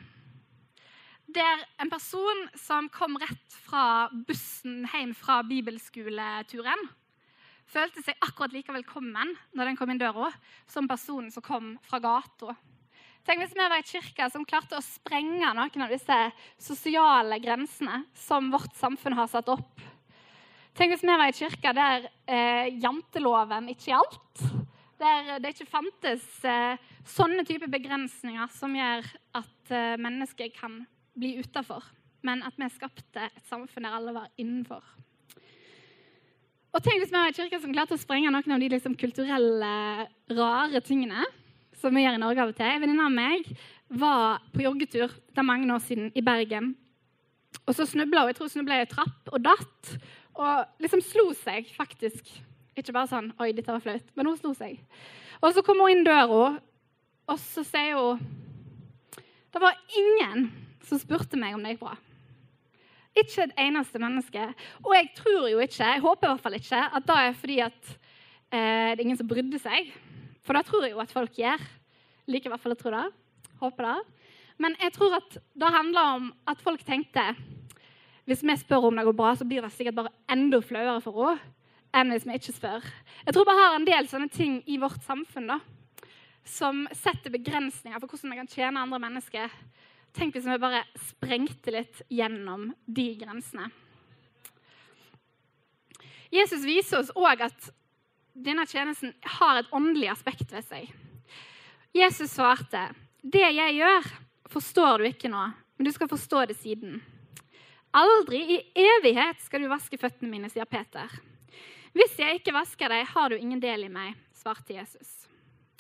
Der 1.33 1.63
en 1.81 1.91
person 1.91 2.43
som 2.59 2.91
kom 2.93 3.17
rett 3.21 3.57
fra 3.65 4.09
bussen 4.29 4.83
hjem 4.93 5.15
fra 5.17 5.41
bibelskoleturen, 5.47 6.83
følte 7.73 8.03
seg 8.05 8.19
akkurat 8.21 8.53
like 8.53 8.75
velkommen 8.75 9.33
når 9.57 9.71
den 9.71 9.79
kom 9.79 9.93
inn 9.93 10.03
døra, 10.03 10.29
som 10.69 10.91
personen 10.91 11.31
som 11.33 11.45
kom 11.45 11.77
fra 11.87 12.03
gata. 12.03 12.57
Tenk 13.23 13.39
hvis 13.39 13.55
vi 13.55 13.63
var 13.63 13.79
i 13.79 13.87
kirka 13.87 14.27
som 14.35 14.45
klarte 14.45 14.77
å 14.77 14.83
sprenge 14.83 15.53
noen 15.55 15.85
av 15.85 15.93
disse 15.95 16.19
sosiale 16.59 17.39
grensene 17.43 18.03
som 18.19 18.51
vårt 18.51 18.75
samfunn 18.81 19.15
har 19.15 19.31
satt 19.31 19.51
opp. 19.53 19.79
Tenk 20.73 20.95
hvis 20.95 21.03
vi 21.05 21.13
var 21.13 21.29
i 21.29 21.37
kirka 21.37 21.71
der 21.77 22.05
eh, 22.25 22.69
janteloven 22.81 23.69
ikke 23.75 23.91
gjaldt. 23.91 24.45
Der 25.03 25.35
det 25.43 25.51
ikke 25.53 25.69
fantes 25.69 26.25
eh, 26.49 26.81
sånne 27.05 27.45
type 27.45 27.69
begrensninger 27.69 28.49
som 28.57 28.73
gjør 28.79 29.05
at 29.37 29.75
eh, 29.75 29.99
mennesker 30.01 30.49
kan 30.57 30.79
bli 31.19 31.35
utafor, 31.43 31.85
men 32.25 32.41
at 32.47 32.57
vi 32.57 32.71
skapte 32.73 33.27
et 33.27 33.51
samfunn 33.51 33.85
der 33.85 33.99
alle 33.99 34.15
var 34.17 34.31
innenfor. 34.41 34.81
Og 36.73 36.81
tenk 36.81 37.03
hvis 37.03 37.13
vi 37.13 37.19
var 37.19 37.29
i 37.29 37.37
kirka 37.37 37.61
som 37.61 37.75
klarte 37.77 37.99
å 37.99 38.01
sprenge 38.01 38.33
noen 38.33 38.57
av 38.57 38.65
de 38.65 38.73
liksom, 38.73 38.97
kulturelle, 38.97 39.75
rare 40.33 40.81
tingene 40.87 41.27
som 41.77 41.93
vi 41.93 42.07
gjør 42.07 42.17
i 42.17 42.23
Norge 42.23 42.47
av 42.47 42.55
og 42.55 42.57
til. 42.57 42.71
En 42.71 42.81
venninne 42.81 43.11
av 43.11 43.13
meg 43.13 43.53
var 43.93 44.41
på 44.55 44.65
joggetur 44.65 45.13
det 45.13 45.43
er 45.43 45.51
mange 45.53 45.69
år 45.75 45.85
siden 45.85 46.09
i 46.17 46.25
Bergen. 46.25 46.73
Og 47.67 47.77
så 47.77 47.85
snubla 47.85 48.25
hun 48.25 48.33
jeg 48.33 48.39
tror 48.39 48.49
hun 48.49 48.57
snubla 48.57 48.81
i 48.81 48.87
ei 48.87 48.91
trapp 48.91 49.29
og 49.35 49.45
datt. 49.45 49.93
Og 50.39 50.83
liksom 50.83 51.03
slo 51.05 51.31
seg, 51.37 51.69
faktisk. 51.77 52.29
Ikke 52.77 52.95
bare 52.95 53.11
sånn 53.11 53.33
'oi, 53.37 53.53
dette 53.53 53.73
var 53.73 53.83
flaut', 53.85 54.13
men 54.17 54.27
hun 54.27 54.39
slo 54.39 54.55
seg. 54.57 54.79
Og 55.43 55.53
så 55.53 55.63
kommer 55.65 55.89
hun 55.89 55.99
inn 55.99 56.07
døra, 56.07 56.61
og 57.29 57.39
så 57.39 57.65
sier 57.67 57.99
hun 57.99 58.23
Det 59.53 59.61
var 59.61 59.77
ingen 59.99 60.49
som 60.81 60.99
spurte 60.99 61.37
meg 61.37 61.55
om 61.55 61.63
det 61.63 61.75
gikk 61.75 61.83
bra. 61.85 61.97
Ikke 63.13 63.43
et 63.45 63.59
eneste 63.61 64.01
menneske. 64.01 64.55
Og 64.81 64.95
jeg 64.97 65.11
tror 65.15 65.49
jo 65.51 65.59
ikke, 65.61 65.85
jeg 65.85 66.01
håper 66.01 66.27
i 66.27 66.31
hvert 66.31 66.41
fall 66.41 66.57
ikke, 66.57 66.81
at 66.97 67.07
det 67.07 67.17
er 67.21 67.35
fordi 67.37 67.59
at 67.61 67.91
eh, 68.49 68.95
det 68.97 69.01
er 69.01 69.05
ingen 69.05 69.21
som 69.21 69.29
brydde 69.29 69.61
seg. 69.61 69.93
For 70.41 70.57
det 70.57 70.65
tror 70.65 70.87
jeg 70.87 70.95
jo 70.95 71.03
at 71.05 71.13
folk 71.13 71.37
gjør. 71.37 71.61
Liker 72.33 72.49
i 72.49 72.55
hvert 72.55 72.65
fall 72.65 72.73
å 72.73 72.81
tro 72.81 72.95
det. 72.95 73.05
Håper 73.61 73.91
det. 73.91 73.99
Men 74.65 74.77
jeg 74.81 74.95
tror 74.97 75.19
at 75.19 75.37
det 75.37 75.75
handler 75.77 76.17
om 76.17 76.33
at 76.49 76.65
folk 76.65 76.81
tenkte 76.89 77.27
hvis 78.29 78.43
vi 78.47 78.57
spør 78.57 78.89
om 78.89 78.97
det 78.97 79.05
går 79.09 79.17
bra, 79.19 79.35
så 79.35 79.47
blir 79.49 79.65
det 79.65 79.73
sikkert 79.75 79.99
bare 79.99 80.15
enda 80.31 80.61
flauere 80.63 81.01
for 81.03 81.35
henne 81.35 81.59
enn 81.93 82.09
hvis 82.15 82.25
vi 82.25 82.39
ikke 82.39 82.55
spør. 82.57 82.87
Jeg 83.27 83.35
tror 83.37 83.45
vi 83.49 83.59
har 83.59 83.75
en 83.77 83.85
del 83.85 84.07
sånne 84.09 84.33
ting 84.33 84.55
i 84.65 84.79
vårt 84.81 85.03
samfunn 85.05 85.51
da, 85.51 85.59
som 86.49 86.87
setter 86.97 87.35
begrensninger 87.35 88.01
for 88.01 88.09
hvordan 88.09 88.33
vi 88.33 88.39
kan 88.41 88.51
tjene 88.51 88.81
andre 88.81 89.01
mennesker. 89.03 89.53
Tenk 90.17 90.37
hvis 90.37 90.49
vi 90.49 90.59
bare 90.61 90.83
sprengte 91.11 91.75
litt 91.75 92.03
gjennom 92.13 92.71
de 92.87 93.07
grensene. 93.21 93.69
Jesus 96.33 96.65
viser 96.65 97.03
oss 97.03 97.13
òg 97.13 97.45
at 97.45 97.71
denne 98.33 98.65
tjenesten 98.65 99.13
har 99.37 99.61
et 99.61 99.73
åndelig 99.77 100.09
aspekt 100.15 100.53
ved 100.53 100.65
seg. 100.65 100.89
Jesus 101.93 102.33
svarte, 102.33 102.95
'Det 103.23 103.53
jeg 103.53 103.77
gjør, 103.77 104.05
forstår 104.49 104.99
du 104.99 105.05
ikke 105.05 105.29
nå, 105.29 105.53
men 105.77 105.85
du 105.85 105.93
skal 105.93 106.09
forstå 106.09 106.49
det 106.49 106.57
siden.' 106.57 107.03
'Aldri 107.93 108.41
i 108.55 108.59
evighet 108.73 109.41
skal 109.45 109.61
du 109.61 109.69
vaske 109.69 109.99
føttene 110.01 110.31
mine', 110.33 110.49
sier 110.49 110.65
Peter. 110.65 111.11
'Hvis 111.93 112.17
jeg 112.19 112.41
ikke 112.41 112.55
vasker 112.57 112.89
deg, 112.89 113.05
har 113.07 113.29
du 113.29 113.37
ingen 113.37 113.61
del 113.61 113.85
i 113.85 113.93
meg', 113.93 114.17
svarte 114.33 114.73
Jesus. 114.73 115.29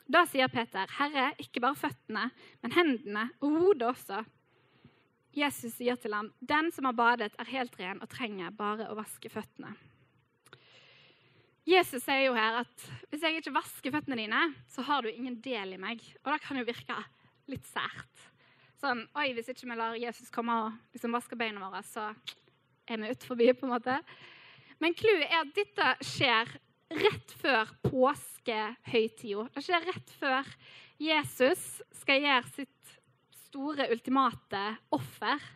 Da 0.04 0.26
sier 0.28 0.48
Peter, 0.52 0.86
'Herre, 0.98 1.32
ikke 1.40 1.62
bare 1.64 1.78
føttene, 1.78 2.30
men 2.60 2.72
hendene 2.76 3.30
og 3.40 3.56
hodet 3.56 3.88
også.' 3.94 4.24
Jesus 5.32 5.72
sier 5.78 5.96
til 5.96 6.12
ham, 6.12 6.32
'Den 6.44 6.70
som 6.70 6.84
har 6.84 6.92
badet, 6.92 7.32
er 7.38 7.48
helt 7.48 7.78
ren 7.80 8.02
og 8.02 8.10
trenger 8.12 8.50
bare 8.50 8.90
å 8.90 8.98
vaske 8.98 9.32
føttene.' 9.32 9.72
Jesus 11.64 12.02
sier 12.02 12.26
jo 12.26 12.34
her 12.34 12.58
at 12.64 12.86
hvis 13.08 13.22
jeg 13.22 13.38
ikke 13.38 13.54
vasker 13.54 13.94
føttene 13.94 14.18
dine, 14.18 14.54
så 14.68 14.82
har 14.82 15.02
du 15.02 15.08
ingen 15.08 15.40
del 15.40 15.76
i 15.76 15.78
meg. 15.78 16.02
Og 16.24 16.32
det 16.34 16.40
kan 16.42 16.58
jo 16.58 16.66
virke 16.66 16.96
litt 17.46 17.64
sært. 17.70 18.31
Sånn, 18.82 19.04
oi, 19.14 19.28
Hvis 19.36 19.46
ikke 19.52 19.68
vi 19.70 19.78
lar 19.78 19.94
Jesus 19.94 20.30
komme 20.34 20.54
og 20.64 20.78
liksom 20.90 21.12
vaske 21.14 21.36
beina 21.38 21.62
våre, 21.62 21.84
så 21.86 22.08
er 22.90 22.98
vi 22.98 23.12
ut 23.14 23.26
forbi, 23.28 23.52
på 23.54 23.68
en 23.68 23.76
måte. 23.76 23.94
Men 24.82 24.96
clouet 24.98 25.28
er 25.28 25.44
at 25.44 25.52
dette 25.54 25.90
skjer 26.02 26.50
rett 26.98 27.34
før 27.38 27.70
påskehøytida. 27.86 29.46
Det 29.54 29.62
skjer 29.62 29.86
rett 29.86 30.10
før 30.18 30.50
Jesus 30.98 31.62
skal 32.00 32.26
gjøre 32.26 32.50
sitt 32.56 32.96
store, 33.44 33.86
ultimate 33.94 34.64
offer 34.90 35.46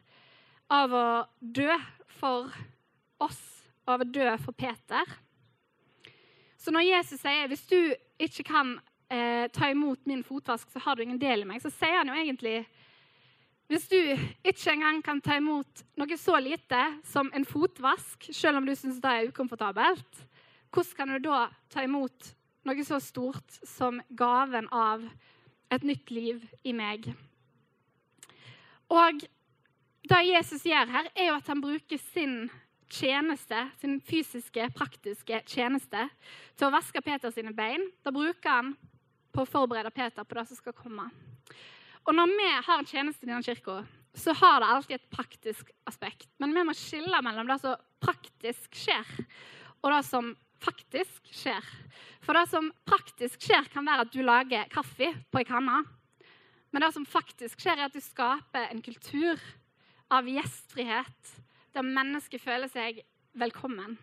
av 0.71 0.95
å 0.95 1.07
dø 1.41 1.75
for 2.21 2.55
oss, 3.27 3.43
av 3.91 4.07
å 4.07 4.09
dø 4.09 4.31
for 4.45 4.55
Peter. 4.55 5.19
Så 6.63 6.71
når 6.71 6.93
Jesus 6.93 7.27
sier 7.27 7.51
hvis 7.51 7.67
du 7.67 7.79
ikke 8.23 8.47
kan 8.55 8.77
eh, 9.11 9.51
ta 9.51 9.75
imot 9.75 10.07
min 10.07 10.23
fotvask, 10.23 10.71
så 10.71 10.87
har 10.87 10.95
du 10.95 11.03
ingen 11.03 11.19
del 11.19 11.43
i 11.43 11.51
meg, 11.51 11.59
så 11.63 11.75
sier 11.75 12.05
han 12.05 12.15
jo 12.15 12.23
egentlig 12.23 12.61
hvis 13.67 13.89
du 13.91 13.99
ikke 14.47 14.73
engang 14.73 15.01
kan 15.03 15.21
ta 15.21 15.37
imot 15.41 15.83
noe 15.99 16.19
så 16.21 16.39
lite 16.39 16.81
som 17.09 17.31
en 17.35 17.47
fotvask, 17.47 18.29
selv 18.31 18.61
om 18.61 18.67
du 18.67 18.75
syns 18.79 19.01
det 19.03 19.13
er 19.13 19.31
ukomfortabelt, 19.31 20.21
hvordan 20.71 20.99
kan 20.99 21.15
du 21.15 21.19
da 21.27 21.47
ta 21.73 21.83
imot 21.83 22.31
noe 22.67 22.85
så 22.87 23.01
stort 23.03 23.59
som 23.67 23.99
gaven 24.15 24.69
av 24.71 25.03
et 25.73 25.83
nytt 25.83 26.13
liv 26.15 26.45
i 26.63 26.75
meg? 26.77 27.09
Og 28.87 29.27
det 30.07 30.23
Jesus 30.29 30.63
gjør 30.67 30.93
her, 30.93 31.11
er 31.17 31.33
jo 31.33 31.39
at 31.41 31.49
han 31.51 31.63
bruker 31.63 31.99
sin 32.13 32.45
tjeneste, 32.87 33.65
sin 33.81 33.99
fysiske, 33.99 34.69
praktiske 34.77 35.41
tjeneste 35.51 36.07
til 36.55 36.69
å 36.69 36.75
vaske 36.75 37.03
Peter 37.03 37.35
sine 37.35 37.51
bein. 37.51 37.83
Da 38.07 38.15
bruker 38.15 38.61
han 38.61 38.77
på 39.35 39.43
å 39.43 39.49
forberede 39.49 39.91
Peter 39.91 40.23
på 40.23 40.39
det 40.39 40.47
som 40.53 40.61
skal 40.61 40.77
komme. 40.77 41.09
Og 42.07 42.15
når 42.15 42.31
vi 42.39 42.49
har 42.69 42.79
en 42.79 42.87
tjeneste 42.87 43.27
i 43.27 43.29
denne 43.29 43.43
kirka, 43.43 43.81
så 44.17 44.33
har 44.39 44.61
det 44.63 44.71
alltid 44.71 44.95
et 44.97 45.11
praktisk 45.13 45.71
aspekt. 45.91 46.29
Men 46.39 46.55
vi 46.55 46.63
må 46.65 46.75
skille 46.77 47.19
mellom 47.25 47.51
det 47.51 47.59
som 47.61 47.75
praktisk 48.01 48.79
skjer, 48.79 49.09
og 49.83 49.91
det 49.93 50.03
som 50.07 50.31
faktisk 50.63 51.33
skjer. 51.35 51.67
For 52.25 52.39
det 52.39 52.47
som 52.51 52.71
praktisk 52.89 53.43
skjer, 53.43 53.67
kan 53.73 53.87
være 53.87 54.07
at 54.07 54.15
du 54.15 54.23
lager 54.25 54.71
kaffe 54.73 55.11
på 55.31 55.43
ei 55.43 55.49
kanne. 55.49 55.83
Men 56.71 56.85
det 56.87 56.93
som 56.95 57.07
faktisk 57.09 57.61
skjer, 57.61 57.81
er 57.81 57.91
at 57.91 57.97
du 57.97 58.03
skaper 58.03 58.71
en 58.71 58.83
kultur 58.85 59.43
av 60.13 60.29
gjestfrihet, 60.31 61.35
der 61.75 61.85
mennesket 61.87 62.41
føler 62.41 62.71
seg 62.73 63.03
velkommen. 63.37 63.99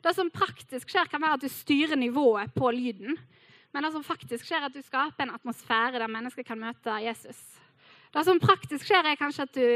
Det 0.00 0.14
som 0.16 0.30
praktisk 0.32 0.88
skjer, 0.94 1.10
kan 1.10 1.20
være 1.20 1.36
at 1.36 1.44
du 1.44 1.52
styrer 1.52 1.98
nivået 1.98 2.54
på 2.54 2.70
lyden. 2.72 3.18
Men 3.70 3.86
det 3.86 3.92
som 3.94 4.04
faktisk 4.04 4.46
skjer, 4.46 4.64
er 4.64 4.70
at 4.70 4.76
du 4.76 4.82
skaper 4.82 5.26
en 5.26 5.34
atmosfære 5.36 6.00
der 6.02 6.10
mennesker 6.10 6.46
kan 6.46 6.58
møte 6.58 6.96
Jesus. 7.04 7.38
Det 8.10 8.24
som 8.26 8.40
praktisk 8.42 8.88
skjer, 8.88 9.06
er 9.06 9.18
kanskje 9.18 9.46
at 9.46 9.54
du 9.54 9.66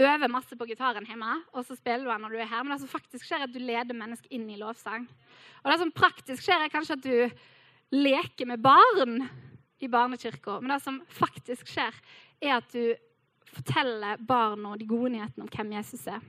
øver 0.00 0.28
masse 0.28 0.56
på 0.58 0.66
gitaren 0.68 1.06
hjemme, 1.06 1.36
og 1.54 1.64
så 1.64 1.76
spiller 1.78 2.04
du 2.04 2.10
den 2.10 2.24
når 2.26 2.34
du 2.34 2.40
er 2.42 2.50
her. 2.50 2.64
Men 2.64 2.74
det 2.74 2.82
som 2.82 2.92
faktisk 2.92 3.24
skjer, 3.24 3.44
er 3.44 3.48
at 3.48 3.54
du 3.54 3.62
leder 3.62 3.96
mennesker 3.96 4.32
inn 4.34 4.48
i 4.50 4.58
lovsang. 4.60 5.06
Og 5.62 5.70
det 5.70 5.78
som 5.80 5.94
praktisk 5.94 6.44
skjer, 6.44 6.64
er 6.64 6.72
kanskje 6.72 6.98
at 6.98 7.06
du 7.06 7.96
leker 7.96 8.48
med 8.50 8.62
barn 8.62 9.24
i 9.80 9.88
barnekirka. 9.88 10.58
Men 10.60 10.74
det 10.74 10.82
som 10.84 11.00
faktisk 11.16 11.70
skjer, 11.70 11.96
er 12.42 12.58
at 12.58 12.68
du 12.74 12.92
forteller 13.50 14.20
barna 14.22 14.76
de 14.78 14.86
gode 14.88 15.14
nyhetene 15.14 15.46
om 15.46 15.50
hvem 15.50 15.74
Jesus 15.78 16.06
er. 16.10 16.20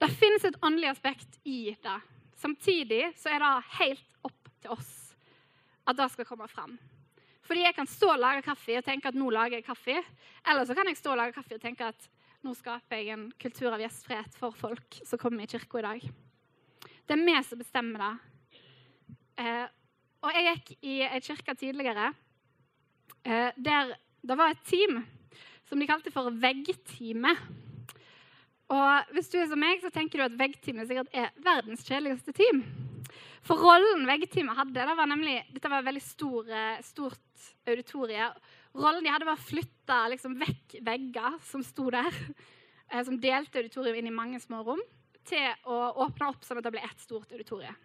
Det 0.00 0.08
finnes 0.16 0.44
et 0.46 0.60
åndelig 0.64 0.92
aspekt 0.94 1.40
i 1.44 1.74
det. 1.82 1.98
Samtidig 2.40 3.10
så 3.20 3.34
er 3.34 3.42
det 3.42 3.72
helt 3.80 4.06
opp 4.24 4.39
til 4.62 4.74
oss 4.74 4.96
at 5.88 5.98
det 5.98 6.08
skal 6.12 6.28
komme 6.28 6.48
fram. 6.50 6.76
Fordi 7.46 7.64
jeg 7.64 7.74
kan 7.74 7.88
stå 7.90 8.12
og 8.12 8.22
lage 8.22 8.44
kaffe 8.46 8.76
og 8.78 8.86
tenke 8.86 9.10
at 9.10 9.16
nå 9.18 9.30
lager 9.34 9.58
jeg 9.58 9.66
kaffe. 9.66 9.96
Eller 10.46 10.66
så 10.66 10.74
kan 10.76 10.86
jeg 10.86 10.98
stå 11.00 11.14
og 11.14 11.18
lage 11.18 11.34
kaffe 11.34 11.56
og 11.56 11.62
tenke 11.62 11.88
at 11.88 12.10
nå 12.46 12.54
skaper 12.56 13.00
jeg 13.00 13.14
en 13.14 13.24
kultur 13.42 13.72
av 13.74 13.82
gjestfrihet 13.82 14.36
for 14.38 14.54
folk 14.56 15.00
som 15.04 15.20
kommer 15.20 15.44
i 15.44 15.50
kirka 15.50 15.80
i 15.80 15.86
dag. 15.88 16.04
Det 17.08 17.16
er 17.16 17.24
vi 17.26 17.34
som 17.42 17.58
bestemmer 17.58 18.04
det. 18.04 18.12
Eh, 19.42 19.66
og 20.20 20.36
jeg 20.36 20.46
gikk 20.46 20.70
i 20.84 20.94
ei 21.08 21.20
kirke 21.24 21.56
tidligere 21.58 22.10
eh, 23.24 23.50
der 23.56 23.96
det 24.20 24.36
var 24.36 24.52
et 24.52 24.62
team 24.68 25.00
som 25.68 25.80
de 25.80 25.88
kalte 25.88 26.12
for 26.12 26.28
veggteamet. 26.42 27.40
Og 28.70 29.14
hvis 29.16 29.30
du 29.32 29.38
er 29.40 29.48
som 29.50 29.58
meg, 29.58 29.80
så 29.82 29.90
tenker 29.90 30.20
du 30.20 30.26
at 30.28 30.38
veggteamet 30.38 30.86
sikkert 30.86 31.10
er 31.16 31.32
verdens 31.42 31.82
kjedeligste 31.86 32.34
team. 32.36 32.62
For 33.46 33.56
rollen 33.60 34.04
veggteamet 34.08 34.58
hadde, 34.58 34.86
det 34.86 34.96
var 34.98 35.08
nemlig, 35.08 35.38
dette 35.54 35.70
var 35.72 35.80
et 35.80 35.88
veldig 35.88 36.02
stor, 36.04 36.48
stort 36.84 37.46
auditorie. 37.68 38.26
Rollen 38.76 39.04
de 39.04 39.12
hadde, 39.12 39.28
var 39.28 39.38
å 39.38 39.48
flytte 39.48 40.00
liksom, 40.12 40.36
vekk 40.40 40.80
vegger 40.86 41.38
som 41.48 41.64
sto 41.66 41.88
der, 41.92 42.10
eh, 42.92 43.04
som 43.06 43.18
delte 43.20 43.62
auditorium 43.62 44.00
inn 44.00 44.10
i 44.10 44.14
mange 44.14 44.40
små 44.42 44.62
rom, 44.66 44.82
til 45.26 45.68
å 45.68 45.78
åpne 46.04 46.30
opp 46.30 46.44
sånn 46.44 46.60
at 46.60 46.66
det 46.66 46.74
ble 46.74 46.84
ett 46.84 47.02
stort 47.02 47.32
auditorium. 47.32 47.76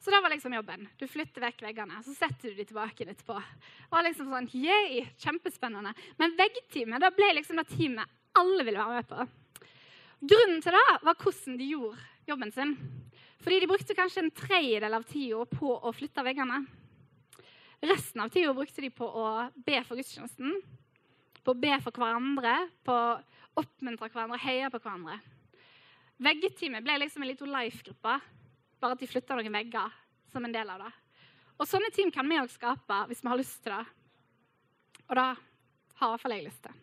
Så 0.00 0.10
det 0.10 0.20
var 0.24 0.32
liksom 0.32 0.54
jobben. 0.56 0.86
Du 0.96 1.04
flytter 1.10 1.44
vekk 1.44 1.60
veggene, 1.66 1.98
så 2.06 2.14
setter 2.16 2.48
du 2.48 2.56
de 2.56 2.64
tilbake 2.70 3.04
etterpå. 3.04 3.36
Det 3.36 3.90
var 3.92 4.06
liksom 4.06 4.30
sånn, 4.32 4.48
yay, 4.56 5.02
kjempespennende. 5.20 5.92
Men 6.16 6.38
veggteamet 6.38 7.04
det 7.04 7.10
ble 7.18 7.28
liksom 7.36 7.60
det 7.60 7.66
teamet 7.74 8.16
alle 8.40 8.64
ville 8.64 8.80
være 8.80 9.02
med 9.02 9.10
på. 9.10 9.66
Grunnen 10.32 10.64
til 10.64 10.76
det 10.76 10.86
var 11.04 11.20
hvordan 11.20 11.58
de 11.60 11.68
gjorde 11.68 12.08
jobben 12.30 12.54
sin. 12.54 12.74
Fordi 13.40 13.60
de 13.62 13.68
brukte 13.70 13.96
kanskje 13.96 14.26
en 14.26 14.34
tredjedel 14.36 14.94
av 14.98 15.06
tida 15.08 15.46
på 15.48 15.72
å 15.72 15.92
flytte 15.96 16.24
veggene. 16.24 16.60
Resten 17.80 18.20
av 18.20 18.28
tida 18.32 18.52
brukte 18.52 18.84
de 18.84 18.90
på 18.92 19.06
å 19.08 19.26
be 19.56 19.78
for 19.88 19.96
gudstjenesten, 19.96 20.58
på 21.40 21.54
å 21.54 21.60
be 21.60 21.72
for 21.80 21.96
hverandre, 21.96 22.52
på 22.84 22.92
å 22.92 23.62
oppmuntre 23.62 24.10
hverandre, 24.12 24.40
heie 24.44 24.68
på 24.68 24.80
hverandre. 24.82 25.16
Veggeteamet 26.20 26.84
ble 26.84 26.98
liksom 27.00 27.24
en 27.24 27.30
liten 27.32 27.52
life-gruppe 27.52 28.18
bare 28.80 28.96
at 28.96 29.00
de 29.00 29.08
flytta 29.08 29.36
noen 29.36 29.56
vegger 29.56 29.96
som 30.32 30.44
en 30.44 30.52
del 30.52 30.68
av 30.72 30.84
det. 30.84 30.92
Og 31.60 31.68
sånne 31.68 31.90
team 31.96 32.12
kan 32.12 32.28
vi 32.28 32.38
òg 32.40 32.52
skape 32.52 33.02
hvis 33.08 33.24
vi 33.24 33.32
har 33.32 33.40
lyst 33.40 33.58
til 33.64 33.72
det. 33.72 33.82
Og 35.08 35.16
da 35.16 35.26
har 35.32 36.06
i 36.06 36.12
hvert 36.12 36.22
fall 36.22 36.36
jeg 36.36 36.46
lyst 36.46 36.64
til. 36.68 36.78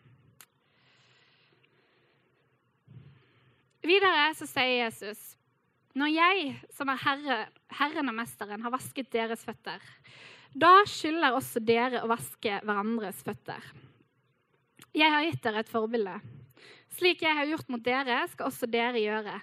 Videre 3.88 4.28
så 4.36 4.46
sier 4.46 4.74
Jesus 4.84 5.37
når 5.96 6.12
jeg, 6.12 6.54
som 6.76 6.90
er 6.92 7.00
herre, 7.02 7.38
Herren 7.78 8.10
og 8.10 8.16
Mesteren, 8.16 8.62
har 8.64 8.74
vasket 8.74 9.10
deres 9.12 9.44
føtter, 9.46 9.82
da 10.58 10.82
skylder 10.88 11.36
også 11.36 11.60
dere 11.64 12.02
å 12.02 12.10
vaske 12.10 12.60
hverandres 12.64 13.20
føtter. 13.24 13.62
Jeg 14.96 15.12
har 15.12 15.24
gitt 15.26 15.42
dere 15.44 15.62
et 15.62 15.70
forbilde. 15.70 16.16
Slik 16.96 17.22
jeg 17.22 17.36
har 17.36 17.48
gjort 17.48 17.68
mot 17.70 17.84
dere, 17.84 18.22
skal 18.32 18.48
også 18.48 18.68
dere 18.70 19.00
gjøre. 19.02 19.36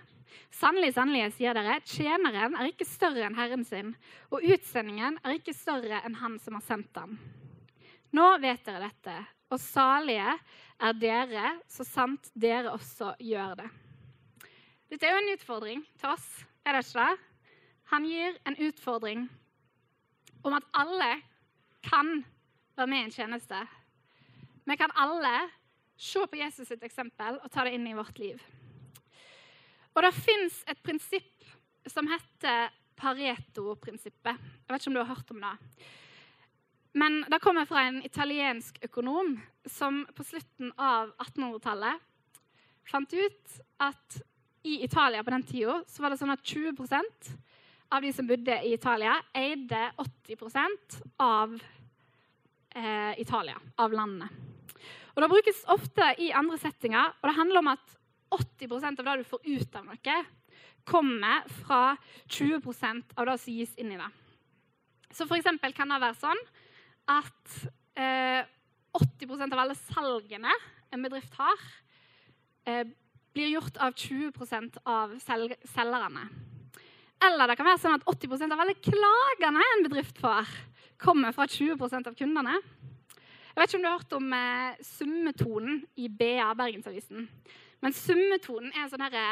Sannelig, 0.56 0.94
sannelig, 0.96 1.22
jeg 1.26 1.36
sier 1.38 1.58
dere, 1.58 1.78
tjeneren 1.88 2.58
er 2.58 2.70
ikke 2.70 2.88
større 2.88 3.26
enn 3.28 3.38
herren 3.38 3.64
sin, 3.68 3.94
og 4.34 4.44
utsendingen 4.44 5.20
er 5.24 5.38
ikke 5.38 5.56
større 5.56 6.02
enn 6.08 6.18
han 6.20 6.38
som 6.42 6.58
har 6.58 6.66
sendt 6.66 7.00
ham. 7.00 7.18
Nå 8.16 8.28
vet 8.44 8.64
dere 8.68 8.88
dette, 8.88 9.16
og 9.52 9.62
salige 9.62 10.36
er 10.80 11.00
dere, 11.00 11.56
så 11.72 11.86
sant 11.88 12.32
dere 12.34 12.74
også 12.76 13.14
gjør 13.24 13.60
det. 13.62 13.70
Dette 14.96 15.10
er 15.10 15.18
jo 15.18 15.24
en 15.26 15.34
utfordring 15.34 15.82
til 16.00 16.08
oss, 16.08 16.26
er 16.64 16.72
det 16.72 16.86
ikke 16.86 17.02
det? 17.04 17.24
Han 17.92 18.06
gir 18.08 18.36
en 18.48 18.56
utfordring 18.64 19.24
om 20.48 20.54
at 20.56 20.68
alle 20.72 21.10
kan 21.84 22.22
være 22.78 22.88
med 22.88 23.02
i 23.02 23.08
en 23.10 23.12
tjeneste. 23.12 23.58
Vi 24.64 24.78
kan 24.80 24.94
alle 24.96 25.34
se 26.00 26.22
på 26.24 26.40
Jesus 26.40 26.70
sitt 26.72 26.86
eksempel 26.88 27.42
og 27.44 27.52
ta 27.52 27.66
det 27.68 27.74
inn 27.76 27.90
i 27.92 27.96
vårt 27.98 28.22
liv. 28.24 28.40
Og 29.98 30.00
det 30.06 30.14
fins 30.16 30.62
et 30.64 30.80
prinsipp 30.80 31.44
som 31.92 32.08
heter 32.08 32.72
Pareto-prinsippet. 32.96 34.40
Jeg 34.40 34.70
vet 34.70 34.80
ikke 34.80 34.94
om 34.94 34.96
du 34.96 35.02
har 35.02 35.12
hørt 35.12 35.34
om 35.36 35.44
det. 35.44 35.82
Men 36.96 37.18
det 37.28 37.42
kommer 37.44 37.68
fra 37.68 37.84
en 37.90 38.00
italiensk 38.08 38.80
økonom 38.88 39.36
som 39.68 40.06
på 40.16 40.24
slutten 40.24 40.72
av 40.80 41.12
1800-tallet 41.20 42.00
fant 42.88 43.18
ut 43.20 43.60
at 43.84 44.22
i 44.66 44.80
Italia 44.84 45.24
på 45.24 45.34
den 45.34 45.46
tida 45.46 45.78
så 45.88 46.04
var 46.04 46.14
det 46.14 46.20
sånn 46.20 46.34
at 46.34 46.42
20% 46.42 47.34
av 47.94 48.02
de 48.02 48.12
som 48.14 48.28
bodde 48.28 48.56
i 48.66 48.74
Italia, 48.74 49.14
eide 49.38 49.92
80 50.02 51.14
av 51.22 51.54
eh, 52.76 53.14
Italia, 53.22 53.60
av 53.78 53.94
landet. 53.94 54.32
Og 55.14 55.22
Det 55.22 55.30
brukes 55.32 55.62
ofte 55.72 56.10
i 56.20 56.32
andre 56.36 56.58
settinger, 56.60 57.14
og 57.22 57.30
det 57.30 57.38
handler 57.38 57.62
om 57.62 57.72
at 57.76 57.94
80% 58.36 59.00
av 59.00 59.06
det 59.08 59.16
du 59.22 59.30
får 59.30 59.46
ut 59.46 59.78
av 59.78 59.86
noe, 59.86 60.18
kommer 60.86 61.46
fra 61.62 61.96
20 62.28 62.60
av 63.16 63.26
det 63.30 63.38
som 63.42 63.54
gis 63.54 63.72
inn 63.78 63.94
i 63.94 64.02
det. 64.02 64.10
Så 65.14 65.26
eksempel 65.38 65.74
kan 65.74 65.90
det 65.90 66.02
være 66.04 66.20
sånn 66.20 66.42
at 67.10 67.56
eh, 67.96 68.44
80% 68.98 69.54
av 69.54 69.62
alle 69.62 69.78
salgene 69.78 70.52
en 70.94 71.06
bedrift 71.06 71.34
har, 71.40 71.64
eh, 72.68 72.86
blir 73.36 73.52
gjort 73.52 73.78
av 73.84 73.94
20 74.00 74.80
av 74.84 75.18
sel 75.20 75.50
selgerne. 75.74 76.30
Eller 77.26 77.50
det 77.50 77.58
kan 77.60 77.68
være 77.68 77.82
sånn 77.82 77.98
at 77.98 78.08
80% 78.08 78.54
av 78.54 78.62
alle 78.64 78.76
klagene 78.80 79.64
en 79.74 79.86
bedrift 79.86 80.20
får, 80.22 80.50
kommer 81.02 81.36
fra 81.36 81.48
20% 81.48 82.10
av 82.12 82.16
kundene. 82.16 82.56
Jeg 83.56 83.62
vet 83.62 83.72
ikke 83.72 83.80
om 83.80 83.84
du 83.86 83.88
har 83.88 84.00
hørt 84.00 84.16
om 84.18 84.34
eh, 84.36 84.80
summetonen 84.84 85.78
i 85.96 86.10
BA, 86.12 86.50
Bergensavisen. 86.60 87.28
Men 87.84 87.96
summetonen 87.96 88.74
er 88.74 88.84
en 88.84 88.92
sånn 88.92 89.04
herre 89.06 89.26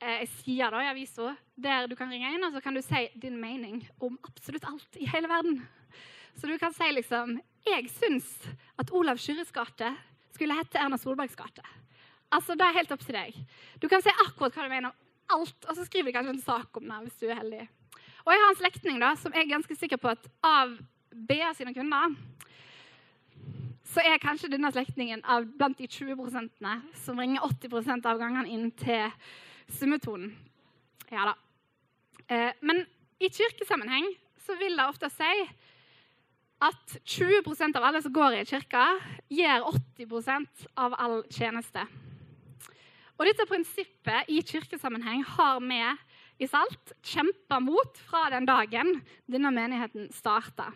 eh, 0.00 0.24
side 0.38 0.70
da, 0.72 0.80
i 0.84 0.90
avisa 0.92 1.34
der 1.58 1.88
du 1.90 1.96
kan 1.98 2.08
ringe 2.12 2.30
inn 2.32 2.46
og 2.46 2.54
så 2.54 2.62
kan 2.64 2.76
du 2.76 2.80
si 2.84 3.04
din 3.20 3.36
mening 3.40 3.82
om 4.04 4.16
absolutt 4.24 4.64
alt 4.68 5.00
i 5.00 5.08
hele 5.10 5.28
verden. 5.28 5.60
Så 6.38 6.48
du 6.48 6.56
kan 6.60 6.72
si 6.72 6.86
liksom 6.94 7.40
Jeg 7.66 7.90
syns 7.90 8.28
at 8.80 8.92
Olav 8.94 9.18
Skyrres 9.20 9.50
gate 9.52 9.90
skulle 10.32 10.56
hete 10.56 10.78
Erna 10.80 10.96
Solbergs 10.96 11.36
gate. 11.36 11.64
Altså, 12.30 12.54
Det 12.54 12.66
er 12.66 12.76
helt 12.76 12.92
opp 12.92 13.04
til 13.04 13.16
deg. 13.16 13.36
Du 13.80 13.88
kan 13.88 14.02
si 14.02 14.12
akkurat 14.12 14.54
hva 14.54 14.66
du 14.66 14.72
mener 14.72 14.90
om 14.90 15.38
alt, 15.38 15.64
og 15.68 15.76
så 15.76 15.84
skriver 15.84 16.10
du 16.10 16.16
kanskje 16.16 16.34
en 16.36 16.42
sak 16.44 16.76
om 16.76 16.88
det 16.88 17.02
hvis 17.04 17.20
du 17.20 17.26
er 17.28 17.40
heldig. 17.40 17.68
Og 18.24 18.32
jeg 18.32 18.42
har 18.42 18.50
en 18.52 18.60
slektning 18.60 19.00
da, 19.00 19.14
som 19.16 19.32
er 19.32 19.48
ganske 19.48 19.76
sikker 19.76 20.00
på 20.00 20.10
at 20.12 20.28
av 20.44 20.76
BA 21.12 21.52
sine 21.56 21.72
kunder 21.74 22.16
så 23.88 24.04
er 24.04 24.20
kanskje 24.20 24.50
denne 24.52 24.68
slektningen 24.72 25.22
blant 25.56 25.78
de 25.78 25.88
20% 25.88 26.66
som 27.00 27.18
ringer 27.18 27.40
80% 27.40 28.08
av 28.08 28.20
gangene 28.20 28.48
inn 28.52 28.70
til 28.76 29.08
summetonen. 29.78 30.34
Ja 31.08 31.30
da. 31.30 31.34
Eh, 32.28 32.52
men 32.60 32.84
i 33.18 33.30
kirkesammenheng 33.32 34.10
så 34.44 34.56
vil 34.60 34.76
det 34.76 34.84
ofte 34.84 35.08
si 35.10 35.48
at 36.60 36.98
20% 37.06 37.78
av 37.78 37.86
alle 37.88 38.02
som 38.02 38.12
går 38.12 38.40
i 38.40 38.44
kirka, 38.48 38.84
gjør 39.30 39.70
80% 39.98 40.68
av 40.76 40.96
all 40.98 41.22
tjeneste. 41.30 41.86
Og 43.18 43.26
dette 43.26 43.48
prinsippet 43.50 44.30
i 44.30 44.38
kirkesammenheng 44.46 45.24
har 45.26 45.58
vi 45.58 45.80
i 46.38 46.46
Salt 46.46 46.92
kjempa 47.02 47.58
mot 47.58 47.98
fra 48.06 48.28
den 48.30 48.46
dagen 48.46 49.00
denne 49.26 49.50
menigheten 49.50 50.06
starta. 50.14 50.68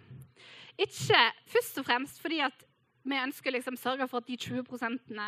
Ikke 0.74 1.20
først 1.52 1.78
og 1.78 1.87
fremst 1.87 2.18
fordi 2.22 2.40
at 2.42 2.64
vi 3.07 3.18
ønsker 3.18 3.55
liksom 3.55 3.78
sørge 3.78 4.09
for 4.11 4.22
at 4.22 4.26
de 4.26 4.38
20% 4.38 5.22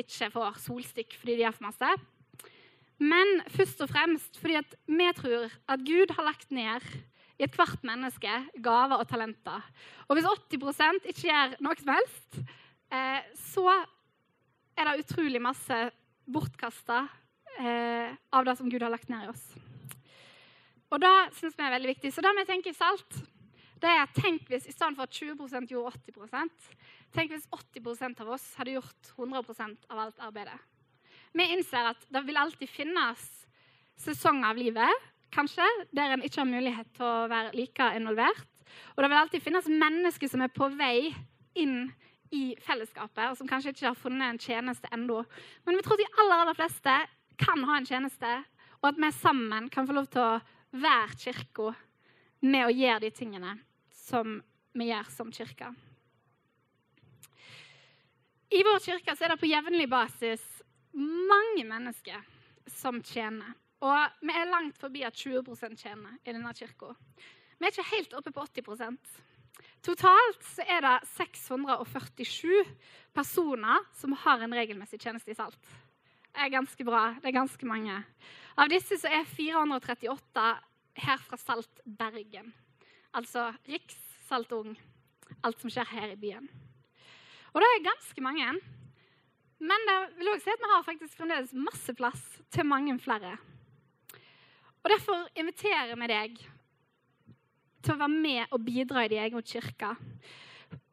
ikke 0.00 0.30
får 0.32 0.62
solstikk 0.64 1.18
fordi 1.20 1.36
de 1.36 1.44
er 1.44 1.52
for 1.52 1.68
masse. 1.68 1.90
Men 3.04 3.42
først 3.52 3.82
og 3.84 3.92
fremst 3.92 4.40
fordi 4.40 4.56
at 4.62 4.78
vi 4.88 5.10
tror 5.20 5.52
at 5.68 5.84
Gud 5.84 6.14
har 6.16 6.24
lagt 6.24 6.48
ned 6.50 6.88
i 7.36 7.44
ethvert 7.44 7.84
menneske 7.84 8.32
gaver 8.64 8.96
og 8.96 9.08
talenter. 9.08 9.60
Og 10.08 10.16
hvis 10.16 10.30
80 10.56 11.04
ikke 11.04 11.28
gjør 11.28 11.58
noe 11.60 11.76
som 11.76 11.92
helst, 11.92 12.40
eh, 12.88 13.20
så 13.36 13.68
er 14.72 14.88
det 14.88 15.04
utrolig 15.04 15.42
masse 15.44 15.84
bortkasta 16.26 17.06
eh, 17.58 18.12
av 18.34 18.44
det 18.46 18.56
som 18.58 18.68
Gud 18.70 18.82
har 18.82 18.92
lagt 18.92 19.08
ned 19.12 19.26
i 19.26 19.30
oss. 19.32 19.46
Og 20.92 21.02
det 21.02 21.14
syns 21.38 21.56
vi 21.56 21.64
er 21.66 21.74
veldig 21.74 21.92
viktig. 21.94 22.12
Så 22.14 22.22
det 22.22 22.32
vi 22.36 22.46
tenker 22.48 22.72
i 22.72 22.78
Salt, 22.78 23.18
det 23.82 23.90
er 23.92 24.12
tenk 24.16 24.46
hvis 24.48 24.68
i 24.70 24.74
stedet 24.74 24.96
for 24.96 25.04
at 25.04 25.16
20% 25.16 25.72
gjorde 25.72 25.98
80 26.08 26.54
Tenk 27.16 27.32
hvis 27.32 27.48
80% 27.52 28.22
av 28.24 28.30
oss 28.36 28.46
hadde 28.58 28.76
gjort 28.76 29.10
100% 29.16 29.90
av 29.92 30.00
alt 30.06 30.22
arbeidet. 30.24 30.56
Vi 31.36 31.44
innser 31.52 31.92
at 31.92 32.06
det 32.12 32.22
vil 32.24 32.38
alltid 32.40 32.70
finnes 32.70 33.24
sesonger 34.00 34.50
av 34.50 34.60
livet 34.60 35.04
kanskje, 35.34 35.66
der 35.92 36.14
en 36.14 36.24
ikke 36.24 36.40
har 36.40 36.48
mulighet 36.48 36.88
til 36.96 37.04
å 37.04 37.28
være 37.28 37.52
like 37.56 37.90
involvert. 37.98 38.46
Og 38.94 39.02
det 39.02 39.10
vil 39.10 39.20
alltid 39.20 39.44
finnes 39.44 39.68
mennesker 39.68 40.30
som 40.30 40.44
er 40.44 40.52
på 40.52 40.68
vei 40.76 41.12
inn 41.56 41.90
i 42.34 42.56
fellesskapet, 42.62 43.30
og 43.30 43.38
som 43.38 43.48
kanskje 43.48 43.72
ikke 43.74 43.88
har 43.88 43.98
funnet 43.98 44.28
en 44.28 44.42
tjeneste 44.42 44.90
ennå. 44.94 45.22
Men 45.66 45.78
vi 45.78 45.84
tror 45.86 46.00
de 46.00 46.08
aller, 46.18 46.42
aller 46.42 46.58
fleste 46.58 46.96
kan 47.40 47.64
ha 47.68 47.78
en 47.78 47.88
tjeneste, 47.88 48.32
og 48.82 48.90
at 48.90 49.00
vi 49.00 49.10
sammen 49.14 49.68
kan 49.72 49.88
få 49.88 49.96
lov 49.96 50.08
til 50.12 50.24
å 50.24 50.38
være 50.76 51.18
kirka 51.20 51.72
med 52.46 52.66
å 52.66 52.74
gjøre 52.74 53.06
de 53.06 53.12
tingene 53.14 53.56
som 54.06 54.38
vi 54.76 54.90
gjør 54.90 55.12
som 55.12 55.32
kirke. 55.32 55.72
I 58.54 58.62
vår 58.62 58.82
kirke 58.84 59.16
er 59.16 59.32
det 59.32 59.40
på 59.40 59.50
jevnlig 59.50 59.88
basis 59.90 60.42
mange 60.96 61.64
mennesker 61.66 62.22
som 62.70 63.02
tjener. 63.04 63.56
Og 63.84 64.22
vi 64.24 64.32
er 64.32 64.48
langt 64.48 64.78
forbi 64.80 65.02
at 65.04 65.16
20% 65.18 65.76
tjener 65.76 66.16
i 66.24 66.32
denne 66.32 66.52
kirka. 66.56 66.94
Vi 67.58 67.66
er 67.66 67.74
ikke 67.74 67.90
helt 67.90 68.14
oppe 68.16 68.32
på 68.32 68.44
80 68.46 68.62
Totalt 69.86 70.46
er 70.66 70.82
det 70.82 70.94
647 71.14 72.64
personer 73.14 73.84
som 73.96 74.16
har 74.24 74.42
en 74.42 74.54
regelmessig 74.56 74.98
tjeneste 75.00 75.30
i 75.32 75.38
Salt. 75.38 75.60
Det 76.36 76.44
er 76.44 76.52
ganske 76.52 76.84
bra. 76.84 77.14
Det 77.22 77.30
er 77.30 77.38
ganske 77.38 77.68
mange. 77.68 77.96
Av 78.58 78.68
disse 78.68 78.98
så 79.00 79.08
er 79.08 79.28
438 79.28 80.46
her 81.06 81.22
fra 81.22 81.38
Salt 81.40 81.80
Bergen. 81.84 82.50
Altså 83.16 83.48
Riks, 83.68 83.96
Salt 84.28 84.52
Ung. 84.52 84.74
Alt 85.46 85.62
som 85.62 85.72
skjer 85.72 85.88
her 85.88 86.12
i 86.12 86.18
byen. 86.20 86.48
Og 87.54 87.62
det 87.62 87.68
er 87.70 87.86
ganske 87.86 88.24
mange. 88.24 88.50
Men 89.58 89.88
det 89.88 89.96
vil 90.18 90.32
også 90.34 90.44
si 90.44 90.52
at 90.52 90.64
vi 90.64 90.72
har 90.74 90.84
faktisk 90.84 91.16
fremdeles 91.16 91.54
masse 91.56 91.94
plass 91.96 92.24
til 92.52 92.68
mange 92.68 92.98
flere. 93.00 93.36
Og 94.84 94.92
Derfor 94.92 95.24
inviterer 95.34 95.96
vi 95.96 96.10
deg 96.12 96.36
til 97.86 97.94
å 97.94 98.00
være 98.00 98.12
med 98.12 98.54
og 98.54 98.62
bidra 98.66 99.04
i 99.06 99.10
din 99.12 99.22
egen 99.22 99.46
kirke. 99.46 99.94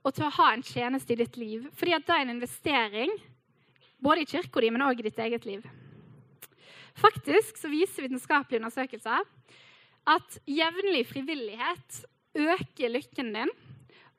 Og 0.03 0.13
til 0.13 0.27
å 0.27 0.33
ha 0.37 0.49
en 0.53 0.65
tjeneste 0.65 1.15
i 1.15 1.19
ditt 1.19 1.37
liv. 1.39 1.65
Fordi 1.73 1.95
at 1.95 2.05
det 2.05 2.15
er 2.15 2.25
en 2.25 2.35
investering 2.35 3.13
både 4.03 4.23
i 4.23 4.29
kirka 4.29 4.61
di, 4.61 4.71
men 4.73 4.83
òg 4.85 4.99
i 4.99 5.07
ditt 5.07 5.19
eget 5.23 5.47
liv. 5.47 5.63
Faktisk 6.99 7.57
så 7.57 7.71
viser 7.71 8.05
vitenskapelige 8.05 8.61
undersøkelser 8.61 9.23
at 10.13 10.39
jevnlig 10.49 11.05
frivillighet 11.09 12.03
øker 12.35 12.91
lykken 12.91 13.31
din 13.33 13.53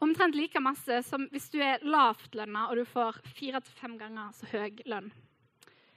omtrent 0.03 0.37
like 0.37 0.61
masse 0.61 1.03
som 1.07 1.29
hvis 1.33 1.51
du 1.53 1.61
er 1.63 1.85
lavtlønna 1.87 2.67
og 2.71 2.81
du 2.81 2.85
får 2.89 3.21
fire 3.37 3.61
til 3.65 3.77
fem 3.79 3.99
ganger 4.01 4.33
så 4.37 4.49
høy 4.51 4.83
lønn. 4.89 5.11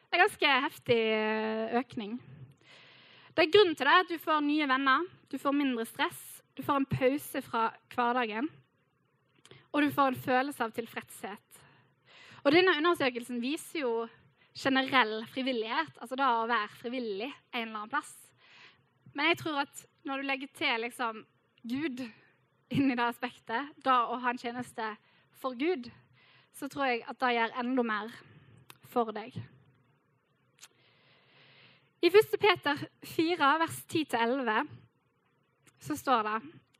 Det 0.07 0.15
er 0.15 0.23
ganske 0.23 0.51
heftig 0.67 0.99
eh, 1.15 1.77
økning. 1.79 2.17
Det 3.35 3.45
er 3.45 3.51
Grunnen 3.53 3.75
til 3.77 3.87
det 3.87 3.97
at 4.03 4.11
du 4.11 4.19
får 4.21 4.45
nye 4.45 4.67
venner, 4.69 5.03
du 5.31 5.35
får 5.41 5.55
mindre 5.55 5.85
stress, 5.85 6.21
du 6.58 6.63
får 6.65 6.82
en 6.82 6.89
pause 6.89 7.41
fra 7.46 7.67
hverdagen, 7.93 8.48
og 9.72 9.84
du 9.84 9.91
får 9.93 10.08
en 10.12 10.22
følelse 10.26 10.63
av 10.65 10.72
tilfredshet. 10.74 11.60
Og 12.43 12.54
Denne 12.56 12.74
undersøkelsen 12.80 13.41
viser 13.43 13.84
jo 13.84 13.91
generell 14.58 15.20
frivillighet, 15.30 16.00
altså 16.02 16.17
da 16.17 16.32
å 16.39 16.48
være 16.50 16.80
frivillig 16.80 17.28
en 17.28 17.62
eller 17.62 17.84
annen 17.84 17.91
plass. 17.91 18.13
Men 19.13 19.30
jeg 19.30 19.41
tror 19.43 19.60
at 19.65 19.84
når 20.08 20.22
du 20.22 20.28
legger 20.30 20.56
til 20.58 20.82
liksom 20.82 21.22
Gud 21.67 22.02
inn 22.74 22.89
i 22.89 22.98
det 22.98 23.06
aspektet, 23.06 23.70
da 23.86 24.00
å 24.10 24.17
ha 24.24 24.34
en 24.34 24.41
tjeneste 24.41 24.89
for 25.38 25.58
Gud, 25.60 25.91
så 26.58 26.70
tror 26.72 26.89
jeg 26.89 27.06
at 27.06 27.20
det 27.22 27.36
gjør 27.36 27.56
enda 27.62 27.86
mer 27.86 28.17
for 28.89 29.13
deg. 29.13 29.36
I 32.02 32.10
1. 32.10 32.38
Peter 32.41 32.82
4, 33.06 33.54
vers 33.62 33.78
10-11, 33.91 34.67
så 35.83 35.97
står 35.97 36.27
det 36.27 36.37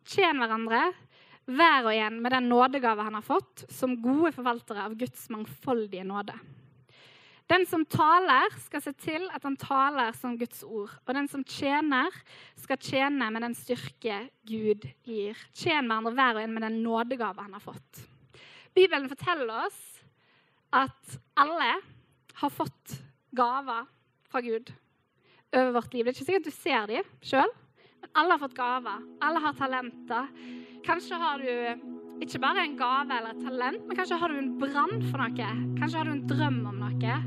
Tjen 0.07 0.39
hverandre, 0.39 0.86
hver 1.47 1.88
og 1.88 1.95
en 1.95 2.21
med 2.23 2.31
den 2.31 2.47
nådegave 2.51 3.03
han 3.07 3.17
har 3.17 3.25
fått, 3.25 3.65
som 3.71 3.97
gode 4.03 4.33
forvaltere 4.36 4.86
av 4.88 4.95
Guds 4.99 5.27
mangfoldige 5.31 6.05
nåde. 6.07 6.36
Den 7.47 7.63
som 7.67 7.86
taler, 7.88 8.51
skal 8.65 8.83
se 8.83 8.91
til 8.99 9.29
at 9.31 9.45
han 9.47 9.55
taler 9.60 10.12
som 10.19 10.36
Guds 10.39 10.65
ord. 10.67 10.91
Og 11.07 11.13
den 11.15 11.29
som 11.31 11.45
tjener, 11.47 12.12
skal 12.60 12.79
tjene 12.83 13.29
med 13.31 13.45
den 13.45 13.55
styrke 13.55 14.25
Gud 14.47 14.83
gir. 15.07 15.39
Tjen 15.55 15.88
hverandre 15.88 16.12
hver 16.17 16.39
og 16.39 16.43
en 16.43 16.55
med 16.57 16.65
den 16.67 16.81
nådegave 16.83 17.45
han 17.45 17.55
har 17.55 17.63
fått. 17.63 18.01
Bibelen 18.75 19.07
forteller 19.07 19.63
oss 19.63 19.79
at 20.75 21.15
alle 21.39 21.77
har 22.41 22.51
fått 22.51 22.97
gaver 23.36 23.88
fra 24.27 24.43
Gud 24.43 24.73
over 25.55 25.71
vårt 25.79 25.95
liv. 25.95 26.03
Det 26.03 26.12
er 26.12 26.17
ikke 26.17 26.27
sikkert 26.27 26.49
du 26.51 26.55
ser 26.57 26.91
dem 26.91 27.15
sjøl, 27.23 27.55
Alle 28.17 28.34
har 28.34 28.39
fått 28.41 28.58
gaver. 28.58 29.03
Alle 29.21 29.39
har 29.39 29.53
talenter. 29.53 30.30
Kanskje 30.86 31.15
har 31.21 31.43
du 31.43 32.23
ikke 32.25 32.39
bare 32.41 32.63
en 32.65 32.77
gave 32.77 33.13
eller 33.13 33.36
et 33.36 33.43
talent, 33.45 33.84
men 33.86 33.97
kanskje 33.97 34.17
har 34.17 34.34
du 34.34 34.39
en 34.39 34.56
brann 34.58 35.03
for 35.12 35.21
noe. 35.21 35.49
Kanskje 35.77 35.99
har 35.99 36.08
du 36.08 36.13
en 36.15 36.23
drøm 36.32 36.58
om 36.65 36.80
noe. 36.82 37.17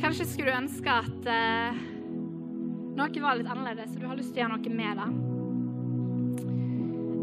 Kanskje 0.00 0.26
skulle 0.30 0.54
du 0.54 0.60
ønske 0.62 0.94
at 1.02 1.28
eh, 1.28 1.82
noe 2.96 3.22
var 3.24 3.36
litt 3.36 3.52
annerledes, 3.52 3.92
så 3.92 4.00
du 4.00 4.08
har 4.08 4.16
lyst 4.16 4.32
til 4.32 4.40
å 4.40 4.46
gjøre 4.46 4.56
noe 4.56 4.72
med 4.80 5.02
det. 5.02 5.10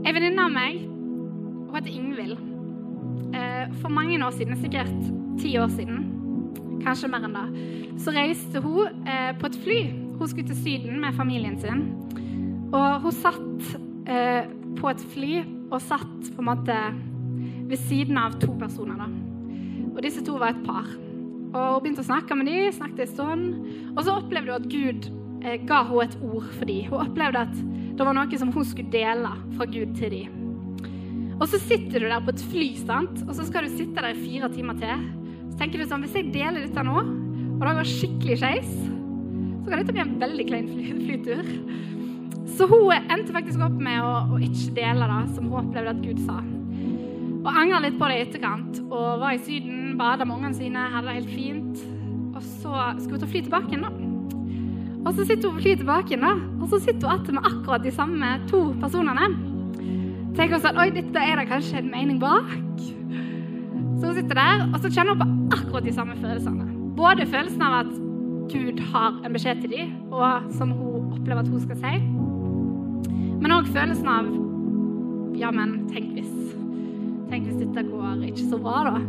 En 0.05 0.15
venninne 0.15 0.45
av 0.45 0.53
meg, 0.53 0.86
hun 0.86 1.73
heter 1.73 1.97
Ingvild. 1.97 2.45
Eh, 3.34 3.65
for 3.82 3.89
mange 3.93 4.21
år 4.21 4.38
siden, 4.38 4.62
sikkert 4.62 5.10
ti 5.41 5.58
år 5.58 5.73
siden, 5.73 6.05
kanskje 6.86 7.10
mer 7.10 7.25
enn 7.25 7.36
det, 7.36 7.67
så 8.05 8.13
reiste 8.13 8.62
hun 8.62 9.05
eh, 9.10 9.34
på 9.41 9.49
et 9.49 9.62
fly. 9.65 9.84
Hun 10.19 10.29
skulle 10.29 10.51
til 10.51 10.62
Syden 10.62 11.01
med 11.01 11.17
familien 11.17 11.58
sin. 11.58 11.88
Og 12.69 13.05
hun 13.05 13.15
satt 13.15 13.69
eh, 14.10 14.49
på 14.77 14.89
et 14.91 15.05
fly 15.13 15.34
og 15.69 15.82
satt 15.82 16.32
på 16.34 16.41
en 16.43 16.49
måte 16.49 16.77
ved 17.69 17.77
siden 17.88 18.17
av 18.21 18.38
to 18.41 18.53
personer. 18.60 18.97
da. 18.97 19.10
Og 19.95 20.01
disse 20.05 20.23
to 20.25 20.38
var 20.41 20.53
et 20.53 20.65
par. 20.65 20.89
Og 21.49 21.58
Hun 21.58 21.84
begynte 21.84 22.03
å 22.05 22.10
snakke 22.10 22.38
med 22.38 22.49
dem, 22.49 22.73
snakket 22.73 23.05
en 23.05 23.13
stund. 23.13 23.69
Og 23.95 24.03
så 24.05 24.17
opplevde 24.17 24.53
hun 24.53 24.62
at 24.62 24.69
Gud 24.69 25.10
eh, 25.43 25.58
ga 25.65 25.84
henne 25.88 26.05
et 26.05 26.19
ord 26.21 26.49
for 26.58 26.69
dem. 26.69 26.89
Hun 26.91 27.05
opplevde 27.05 27.45
at 27.47 27.55
det 27.99 28.05
var 28.08 28.15
noe 28.15 28.39
som 28.39 28.53
hun 28.55 28.67
skulle 28.67 28.93
dele 28.93 29.32
fra 29.58 29.67
Gud 29.67 29.95
til 29.97 30.13
dem. 30.13 30.36
Og 31.39 31.47
så 31.47 31.60
sitter 31.63 32.03
du 32.03 32.08
der 32.10 32.21
på 32.23 32.34
et 32.36 32.45
fly, 32.51 32.69
sant? 32.84 33.21
og 33.25 33.32
så 33.36 33.45
skal 33.47 33.65
du 33.65 33.71
sitte 33.71 34.01
der 34.01 34.12
i 34.12 34.19
fire 34.19 34.49
timer 34.51 34.75
til. 34.79 35.05
Så 35.49 35.60
tenker 35.60 35.79
du 35.79 35.88
sånn 35.88 36.03
Hvis 36.03 36.17
jeg 36.17 36.34
deler 36.34 36.65
dette 36.65 36.84
nå, 36.84 36.99
og 36.99 37.62
det 37.63 37.75
går 37.79 37.91
skikkelig 37.91 38.39
skeis, 38.39 38.73
så 38.79 39.71
kan 39.71 39.82
dette 39.82 39.95
bli 39.95 40.03
en 40.03 40.17
veldig 40.19 40.45
klein 40.47 40.67
fly 40.71 40.97
flytur. 40.99 41.53
Så 42.60 42.67
hun 42.67 42.91
endte 42.91 43.32
faktisk 43.32 43.62
opp 43.63 43.78
med 43.80 44.02
å, 44.04 44.15
å 44.36 44.38
ikke 44.43 44.74
dele 44.76 45.06
det 45.08 45.19
som 45.32 45.45
hun 45.48 45.62
opplevde 45.62 45.93
at 45.93 46.02
Gud 46.04 46.17
sa. 46.26 46.41
Og 47.39 47.48
angra 47.54 47.80
litt 47.86 47.95
på 47.95 48.10
det 48.12 48.17
i 48.17 48.24
etterkant. 48.26 48.82
Og 48.89 49.22
var 49.22 49.38
i 49.38 49.39
Syden, 49.45 49.93
bada 50.00 50.28
med 50.28 50.36
ungene 50.36 50.58
sine, 50.58 50.89
hadde 50.91 51.08
det 51.08 51.22
helt 51.22 51.32
fint. 51.32 51.86
Og 52.34 52.41
så 52.43 52.74
skulle 53.00 53.15
hun 53.15 53.24
ta 53.24 53.30
fly 53.32 53.43
tilbake 53.45 53.72
igjen, 53.72 53.88
da. 53.88 53.93
Og 55.08 55.15
så 55.15 55.24
sitter 55.24 55.48
hun 55.48 55.56
på 55.56 55.63
fly 55.63 55.78
tilbake 55.80 56.12
igjen, 56.12 56.28
da. 56.28 56.34
Og 56.60 56.67
så 56.67 56.82
sitter 56.84 57.08
hun 57.08 57.24
igjen 57.24 57.39
med 57.39 57.48
akkurat 57.54 57.88
de 57.88 57.95
samme 57.95 58.36
to 58.52 58.62
personene. 58.84 59.32
Tenker 60.36 60.58
hun 60.58 60.65
sånn 60.67 60.84
Oi, 60.84 60.89
dette 61.00 61.24
er 61.32 61.39
det 61.39 61.48
kanskje 61.54 61.80
en 61.80 61.91
mening 61.95 62.19
bak? 62.19 62.52
Så 62.84 64.04
hun 64.04 64.19
sitter 64.19 64.36
der, 64.36 64.67
og 64.67 64.80
så 64.84 64.91
kjenner 64.91 65.15
hun 65.15 65.24
på 65.24 65.62
akkurat 65.62 65.88
de 65.88 65.95
samme 65.95 66.19
følelsene. 66.19 66.67
Både 67.00 67.24
følelsen 67.24 67.63
av 67.63 67.86
at 67.86 67.98
Gud 68.52 68.84
har 68.91 69.15
en 69.24 69.36
beskjed 69.36 69.63
til 69.63 69.78
dem, 69.78 70.00
og 70.12 70.52
som 70.60 70.76
hun 70.76 71.13
opplever 71.15 71.45
at 71.45 71.54
hun 71.56 71.63
skal 71.63 71.80
si. 71.80 72.18
Men 73.39 73.56
òg 73.56 73.71
følelsen 73.73 74.12
av 74.12 74.30
Ja, 75.39 75.54
men 75.56 75.86
tenk 75.88 76.12
hvis. 76.17 76.32
Tenk 77.30 77.45
hvis 77.47 77.62
dette 77.62 77.86
går 77.88 78.25
ikke 78.28 78.49
så 78.49 78.60
bra, 78.60 78.82
da. 78.89 78.99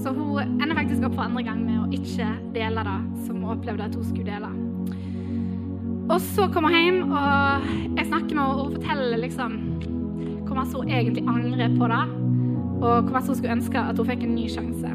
Så 0.00 0.12
hun 0.16 0.60
ender 0.62 0.76
faktisk 0.78 1.04
opp 1.04 1.18
for 1.18 1.26
andre 1.26 1.44
gang 1.44 1.60
med 1.66 1.82
å 1.82 1.90
ikke 1.94 2.30
dele 2.54 2.84
det 2.86 2.96
som 3.26 3.42
hun 3.42 3.52
opplevde 3.52 3.90
at 3.90 3.98
hun 3.98 4.06
skulle 4.08 4.30
dele. 4.30 4.50
Og 6.08 6.20
så 6.20 6.48
kommer 6.52 6.72
hun 6.72 6.80
hjem, 6.80 7.12
og 7.12 7.68
jeg 7.98 8.08
snakker 8.08 8.36
med 8.36 8.42
henne, 8.42 8.64
og 8.64 8.74
forteller 8.78 9.20
liksom 9.22 9.58
hvor 10.44 10.58
masse 10.58 10.76
hun 10.76 10.90
egentlig 10.92 11.24
angrer 11.28 11.76
på 11.78 11.88
det, 11.88 12.02
og 12.80 13.06
hvor 13.06 13.14
masse 13.16 13.32
hun 13.32 13.38
skulle 13.38 13.56
ønske 13.58 13.80
at 13.80 14.00
hun 14.00 14.08
fikk 14.10 14.26
en 14.26 14.34
ny 14.36 14.48
sjanse. 14.52 14.90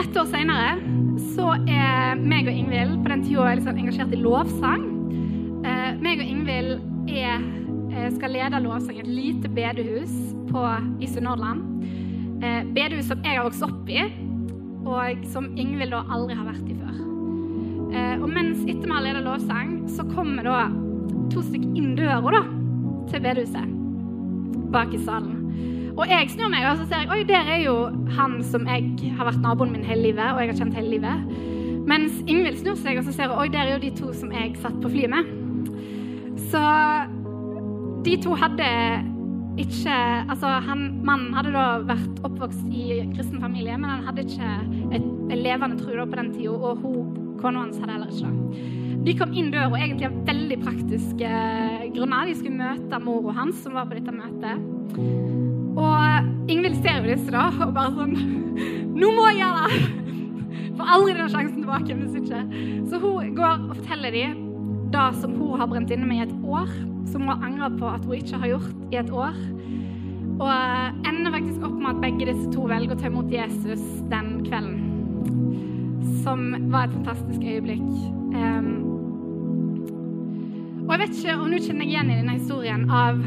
Ett 0.00 0.16
år 0.18 0.26
seinere 0.30 0.72
så 1.34 1.52
er 1.68 2.18
meg 2.18 2.48
og 2.48 2.56
Ingvild 2.56 3.02
På 3.02 3.10
den 3.12 3.22
tida 3.26 3.50
liksom 3.54 3.78
engasjert 3.78 4.14
i 4.14 4.20
lovsang. 4.20 4.86
Eh, 5.66 5.90
meg 6.00 6.22
og 6.22 6.29
Ingvild 6.40 6.80
er, 7.08 7.42
eh, 7.92 8.10
skal 8.14 8.30
lede 8.32 8.62
lovsang 8.64 8.98
et 8.98 9.06
lite 9.06 9.48
bedehus 9.48 10.12
på, 10.48 10.62
i 11.00 11.06
Sunnhordland. 11.06 11.60
Eh, 12.42 12.64
bedehus 12.64 13.08
som 13.08 13.20
jeg 13.22 13.36
har 13.36 13.44
vokst 13.44 13.62
opp 13.62 13.88
i, 13.88 14.00
og 14.86 15.26
som 15.28 15.50
Ingvild 15.58 15.90
da 15.92 16.00
aldri 16.08 16.34
har 16.34 16.46
vært 16.46 16.70
i 16.70 16.76
før. 16.78 16.96
Eh, 17.92 18.22
og 18.22 18.28
mens 18.30 18.62
etter 18.64 18.86
vi 18.86 18.90
har 18.90 19.02
ledet 19.04 19.24
lovsang, 19.24 19.84
så 19.86 20.06
kommer 20.14 20.42
da 20.48 20.70
to 21.28 21.42
stykker 21.42 21.76
inn 21.76 21.92
døra 21.94 22.32
da, 22.32 22.42
til 23.10 23.20
bedehuset 23.20 23.76
bak 24.72 24.94
i 24.94 25.02
salen. 25.04 25.92
Og 25.98 26.08
jeg 26.08 26.30
snur 26.30 26.48
meg 26.48 26.64
og 26.64 26.78
så 26.78 26.88
ser 26.88 27.04
jeg, 27.04 27.10
oi, 27.10 27.22
der 27.28 27.44
er 27.52 27.60
jo 27.66 27.90
han 28.16 28.40
som 28.42 28.64
jeg 28.64 29.12
har 29.18 29.28
vært 29.28 29.42
naboen 29.42 29.72
min 29.72 29.84
hele 29.84 30.08
livet. 30.08 30.32
og 30.32 30.40
jeg 30.40 30.54
har 30.54 30.56
kjent 30.56 30.74
hele 30.74 30.96
livet. 30.96 31.84
Mens 31.86 32.16
Ingvild 32.26 32.56
snur 32.62 32.80
seg 32.80 32.96
og 32.96 33.04
så 33.04 33.12
ser 33.12 33.28
jeg, 33.28 33.36
oi, 33.36 33.48
der 33.48 33.66
er 33.66 33.72
jo 33.76 33.84
de 33.84 33.92
to 34.00 34.14
som 34.14 34.32
jeg 34.32 34.56
satt 34.56 34.80
på 34.80 34.88
flyet 34.88 35.10
med. 35.10 35.39
Så 36.50 36.60
de 38.04 38.16
to 38.24 38.34
hadde 38.38 38.66
ikke 39.60 39.94
Altså, 40.30 40.48
han, 40.64 40.84
mannen 41.04 41.34
hadde 41.36 41.52
da 41.52 41.64
vært 41.84 42.20
oppvokst 42.24 42.62
i 42.72 43.00
kristen 43.12 43.42
familie, 43.42 43.76
men 43.76 43.90
han 43.90 44.06
hadde 44.06 44.24
ikke 44.24 44.50
et, 44.96 45.04
et 45.30 45.42
levende 45.42 45.76
tro 45.80 46.06
på 46.06 46.16
den 46.16 46.30
tida, 46.32 46.54
og 46.54 46.80
hun, 46.80 47.18
kona 47.42 47.66
hans 47.66 47.80
hadde 47.82 47.96
heller 47.96 48.14
ikke 48.14 48.30
det. 48.30 48.76
De 49.04 49.14
kom 49.16 49.32
inn 49.36 49.50
døra 49.52 49.78
egentlig 49.80 50.08
av 50.10 50.16
veldig 50.28 50.58
praktiske 50.60 51.28
grunner. 51.94 52.28
De 52.28 52.34
skulle 52.36 52.56
møte 52.58 53.00
mora 53.04 53.36
hans, 53.38 53.62
som 53.64 53.76
var 53.76 53.88
på 53.88 53.96
dette 53.96 54.12
møtet. 54.12 54.66
Og 55.80 56.50
Ingvild 56.52 56.80
ser 56.80 57.00
jo 57.00 57.14
disse 57.14 57.32
da, 57.32 57.46
og 57.64 57.72
bare 57.76 57.94
sånn 57.96 58.16
Nå 59.00 59.12
må 59.16 59.30
jeg 59.30 59.40
gjøre 59.40 59.66
det! 59.70 59.80
Får 60.76 60.92
aldri 60.96 61.16
den 61.16 61.32
sjansen 61.32 61.58
tilbake 61.62 61.96
hvis 61.96 62.20
ikke. 62.20 62.44
Så 62.90 63.00
hun 63.00 63.34
går 63.36 63.66
og 63.70 63.74
forteller 63.78 64.14
dem 64.14 64.46
det 64.90 65.06
som 65.20 65.34
hun 65.38 65.58
har 65.60 65.68
brent 65.70 65.90
inne 65.90 66.06
med 66.06 66.16
i 66.16 66.24
et 66.26 66.34
år, 66.44 66.70
som 67.10 67.26
hun 67.28 67.44
angrer 67.44 67.78
på 67.78 67.88
at 67.88 68.04
hun 68.04 68.18
ikke 68.18 68.40
har 68.42 68.52
gjort 68.54 68.92
i 68.92 68.98
et 69.00 69.10
år. 69.10 69.36
Og 70.40 70.52
ender 71.08 71.34
faktisk 71.34 71.64
opp 71.68 71.76
med 71.76 71.90
at 71.90 72.00
begge 72.04 72.30
disse 72.30 72.52
to 72.54 72.64
velger 72.70 72.94
å 72.94 73.00
ta 73.00 73.10
imot 73.10 73.32
Jesus 73.32 73.82
den 74.10 74.30
kvelden. 74.46 74.78
Som 76.24 76.54
var 76.72 76.88
et 76.88 76.96
fantastisk 76.96 77.44
øyeblikk. 77.44 77.90
Um, 78.34 78.70
og 80.86 80.94
jeg 80.94 81.02
vet 81.02 81.18
ikke 81.18 81.34
om 81.38 81.52
du 81.52 81.58
kjenner 81.60 81.84
deg 81.84 81.92
igjen 81.92 82.10
i 82.10 82.18
denne 82.18 82.38
historien 82.38 82.86
av 82.90 83.20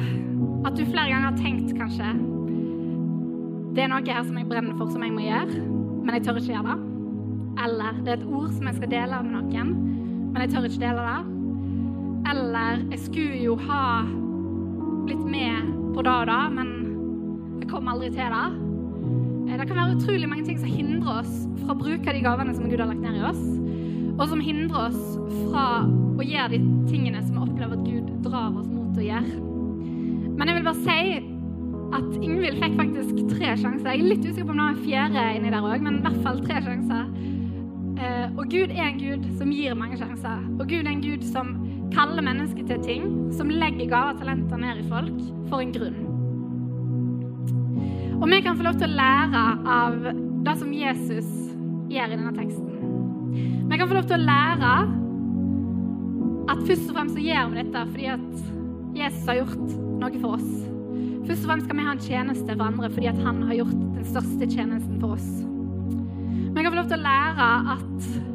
at 0.67 0.75
du 0.75 0.83
flere 0.87 1.11
ganger 1.11 1.29
har 1.29 1.37
tenkt 1.39 1.73
kanskje 1.77 2.09
Det 3.75 3.83
er 3.83 3.91
noe 3.91 4.03
her 4.05 4.23
som 4.23 4.37
jeg 4.37 4.49
brenner 4.49 4.75
for, 4.77 4.91
som 4.91 5.03
jeg 5.03 5.13
må 5.15 5.23
gjøre, 5.25 5.61
men 6.03 6.11
jeg 6.17 6.25
tør 6.25 6.37
ikke 6.41 6.51
gjøre 6.53 6.73
det. 6.73 6.89
Eller 7.63 8.01
det 8.03 8.11
er 8.11 8.19
et 8.19 8.27
ord 8.27 8.51
som 8.53 8.67
jeg 8.69 8.77
skal 8.77 8.91
dele 8.91 9.21
med 9.25 9.37
noen, 9.37 9.71
men 10.33 10.43
jeg 10.43 10.51
tør 10.53 10.67
ikke 10.69 10.83
dele 10.83 11.07
det. 11.07 11.32
Eller 12.33 12.81
jeg 12.89 12.99
skulle 13.05 13.39
jo 13.43 13.55
ha 13.67 14.03
blitt 15.05 15.21
med 15.21 15.67
på 15.93 16.01
det 16.01 16.13
og 16.13 16.29
det, 16.31 16.43
men 16.55 16.69
jeg 17.61 17.69
kom 17.69 17.89
aldri 17.91 18.09
til 18.13 18.33
det. 18.33 18.45
Det 19.53 19.67
kan 19.69 19.77
være 19.77 19.95
utrolig 19.95 20.27
mange 20.29 20.45
ting 20.47 20.57
som 20.59 20.71
hindrer 20.71 21.19
oss 21.21 21.33
fra 21.61 21.75
å 21.75 21.77
bruke 21.77 22.15
de 22.15 22.23
gavene 22.23 22.55
som 22.55 22.65
Gud 22.67 22.81
har 22.81 22.89
lagt 22.89 23.03
ned 23.03 23.19
i 23.19 23.27
oss, 23.29 23.43
og 24.17 24.25
som 24.31 24.41
hindrer 24.43 24.89
oss 24.89 25.03
fra 25.51 25.83
å 25.85 26.25
gjøre 26.25 26.55
de 26.55 26.59
tingene 26.89 27.21
som 27.21 27.37
vi 27.37 27.45
opplever 27.45 27.77
at 27.77 27.85
Gud 27.85 28.09
drar 28.25 28.57
oss 28.57 28.67
mot 28.71 28.97
å 28.97 29.05
gjøre. 29.05 29.37
Men 30.33 30.49
jeg 30.49 30.57
vil 30.57 30.67
bare 30.67 30.81
si 30.81 30.99
at 31.93 32.09
Ingvild 32.17 32.57
fikk 32.63 32.79
faktisk 32.79 33.21
tre 33.35 33.53
sjanser. 33.61 33.91
Jeg 33.91 34.01
er 34.01 34.09
litt 34.09 34.25
usikker 34.25 34.49
på 34.49 34.55
om 34.55 34.59
det 34.59 34.65
var 34.65 34.73
en 34.73 34.83
fjerde 34.87 35.27
inni 35.37 35.53
der 35.53 35.69
òg, 35.69 35.85
men 35.85 35.99
i 35.99 36.05
hvert 36.07 36.19
fall 36.25 36.41
tre 36.41 36.59
sjanser. 36.65 37.05
Eh, 38.03 38.27
og 38.33 38.49
Gud 38.49 38.73
er 38.73 38.87
en 38.89 38.99
Gud 38.99 39.27
som 39.37 39.53
gir 39.53 39.77
mange 39.77 39.99
sjanser. 40.01 40.41
Og 40.57 40.65
Gud 40.65 40.81
er 40.81 40.91
en 40.95 41.05
Gud 41.05 41.23
som 41.29 41.53
kaller 41.93 42.25
mennesker 42.25 42.65
til 42.67 42.81
ting, 42.85 43.07
som 43.37 43.51
legger 43.51 43.89
gaver 43.91 44.15
og 44.15 44.19
talenter 44.21 44.59
ned 44.61 44.81
i 44.81 44.89
folk 44.89 45.21
for 45.51 45.63
en 45.63 45.73
grunn. 45.75 46.01
Og 48.19 48.29
vi 48.31 48.39
kan 48.45 48.57
få 48.57 48.65
lov 48.67 48.77
til 48.79 48.87
å 48.87 48.97
lære 48.97 49.43
av 49.67 49.95
det 50.45 50.57
som 50.59 50.73
Jesus 50.73 51.29
gjør 51.91 52.13
i 52.13 52.17
denne 52.17 52.33
teksten. 52.35 52.69
Vi 53.69 53.79
kan 53.79 53.89
få 53.89 53.97
lov 53.97 54.07
til 54.09 54.19
å 54.19 54.27
lære 54.27 54.73
at 56.53 56.61
først 56.67 56.89
og 56.89 56.97
fremst 56.97 57.17
så 57.17 57.23
gjør 57.23 57.49
vi 57.51 57.61
dette 57.61 57.85
fordi 57.93 58.09
at 58.13 58.29
Jesus 58.93 59.29
har 59.29 59.39
gjort 59.41 59.73
noe 60.01 60.21
for 60.21 60.37
oss. 60.37 60.51
Først 61.23 61.45
og 61.45 61.49
fremst 61.49 61.67
skal 61.67 61.79
vi 61.79 61.87
ha 61.87 61.95
en 61.95 62.03
tjeneste 62.03 62.51
for 62.51 62.67
andre 62.67 62.91
fordi 62.93 63.09
at 63.11 63.23
han 63.23 63.41
har 63.47 63.59
gjort 63.61 63.79
den 63.95 64.05
største 64.11 64.49
tjenesten 64.51 64.99
for 65.01 65.15
oss. 65.17 65.31
Vi 66.53 66.61
kan 66.61 66.69
få 66.69 66.77
lov 66.77 66.91
til 66.91 66.99
å 66.99 67.07
lære 67.07 67.49
at 67.73 68.32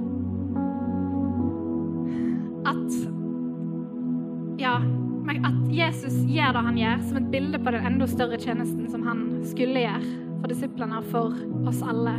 gjør 6.38 6.54
det 6.54 6.64
han 6.68 6.78
gjør, 6.78 7.04
som 7.08 7.20
et 7.20 7.30
bilde 7.32 7.60
på 7.62 7.74
den 7.74 7.86
enda 7.90 8.06
større 8.08 8.38
tjenesten 8.40 8.88
som 8.92 9.04
han 9.06 9.22
skulle 9.46 9.84
gjøre 9.84 10.10
for 10.38 10.52
disiplene 10.52 11.00
og 11.00 11.08
for 11.12 11.68
oss 11.68 11.80
alle. 11.82 12.14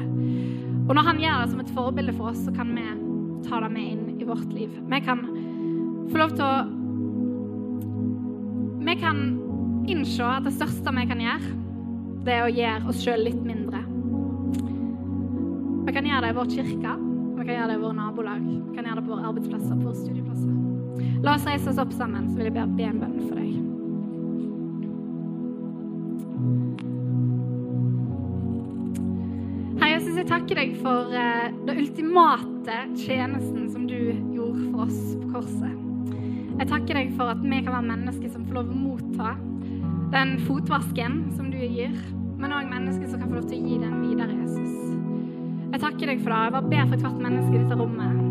Og 0.90 0.96
når 0.98 1.06
han 1.08 1.22
gjør 1.22 1.44
det 1.44 1.52
som 1.54 1.62
et 1.64 1.72
forbilde 1.76 2.16
for 2.18 2.32
oss, 2.32 2.42
så 2.46 2.54
kan 2.56 2.74
vi 2.76 2.86
ta 3.48 3.62
det 3.64 3.70
med 3.74 3.86
inn 3.94 4.20
i 4.20 4.28
vårt 4.28 4.50
liv. 4.54 4.74
Vi 4.90 5.00
kan 5.06 5.24
få 6.12 6.22
lov 6.24 6.36
til 6.36 6.46
å 6.48 6.76
Vi 8.80 8.96
kan 8.98 9.18
innse 9.92 10.26
at 10.26 10.46
det 10.48 10.54
største 10.56 10.94
vi 10.96 11.04
kan 11.06 11.20
gjøre, 11.22 11.52
det 12.26 12.34
er 12.34 12.46
å 12.46 12.54
gjøre 12.54 12.90
oss 12.90 13.04
sjøl 13.04 13.22
litt 13.28 13.44
mindre. 13.46 13.84
Vi 15.86 15.94
kan 15.94 16.08
gjøre 16.08 16.24
det 16.26 16.32
i 16.32 16.38
vår 16.40 16.50
kirke, 16.56 16.96
vi 16.96 17.46
kan 17.46 17.54
gjøre 17.54 17.70
det 17.70 17.78
i 17.78 17.84
våre 17.84 18.00
nabolag, 18.00 18.42
vi 18.42 18.76
kan 18.78 18.88
gjøre 18.88 19.02
det 19.02 19.06
på 19.06 19.14
våre 19.14 19.30
arbeidsplasser, 19.30 19.76
på 19.76 19.92
våre 19.92 20.00
studieplasser. 20.00 21.20
La 21.22 21.36
oss 21.36 21.46
reise 21.46 21.70
oss 21.70 21.84
opp 21.86 21.94
sammen, 21.94 22.32
så 22.32 22.40
vil 22.40 22.50
jeg 22.50 22.78
be 22.80 22.88
en 22.88 23.04
bønn 23.04 23.20
for 23.28 23.36
deg. 23.36 23.69
Jesus, 30.20 30.32
jeg 30.32 30.40
takker 30.40 30.58
deg 30.60 30.72
for 30.84 31.14
eh, 31.16 31.52
den 31.66 31.78
ultimate 31.80 32.78
tjenesten 33.00 33.70
som 33.72 33.86
du 33.88 34.12
gjorde 34.36 34.66
for 34.72 34.82
oss 34.84 35.16
på 35.16 35.30
korset. 35.32 35.76
Jeg 36.60 36.68
takker 36.68 36.98
deg 36.98 37.14
for 37.16 37.32
at 37.32 37.40
vi 37.40 37.62
kan 37.64 37.72
være 37.72 37.88
mennesker 37.88 38.32
som 38.34 38.44
får 38.46 38.58
lov 38.58 38.72
å 38.74 38.80
motta 38.80 39.36
den 40.12 40.34
fotvasken 40.44 41.22
som 41.38 41.48
du 41.54 41.58
gir, 41.62 41.94
men 42.36 42.52
òg 42.52 42.68
mennesker 42.68 43.08
som 43.08 43.22
kan 43.22 43.30
få 43.30 43.38
lov 43.38 43.48
til 43.48 43.62
å 43.62 43.70
gi 43.70 43.78
den 43.80 43.96
videre, 44.02 44.36
Jesus. 44.42 44.74
Jeg 45.70 45.84
takker 45.86 46.12
deg 46.12 46.26
for 46.26 46.34
det. 46.34 46.42
Jeg 46.44 46.56
bare 46.58 46.72
ber 46.74 46.90
for 46.90 47.06
hvert 47.06 47.24
menneske 47.24 47.54
i 47.54 47.62
dette 47.62 47.80
rommet 47.80 48.26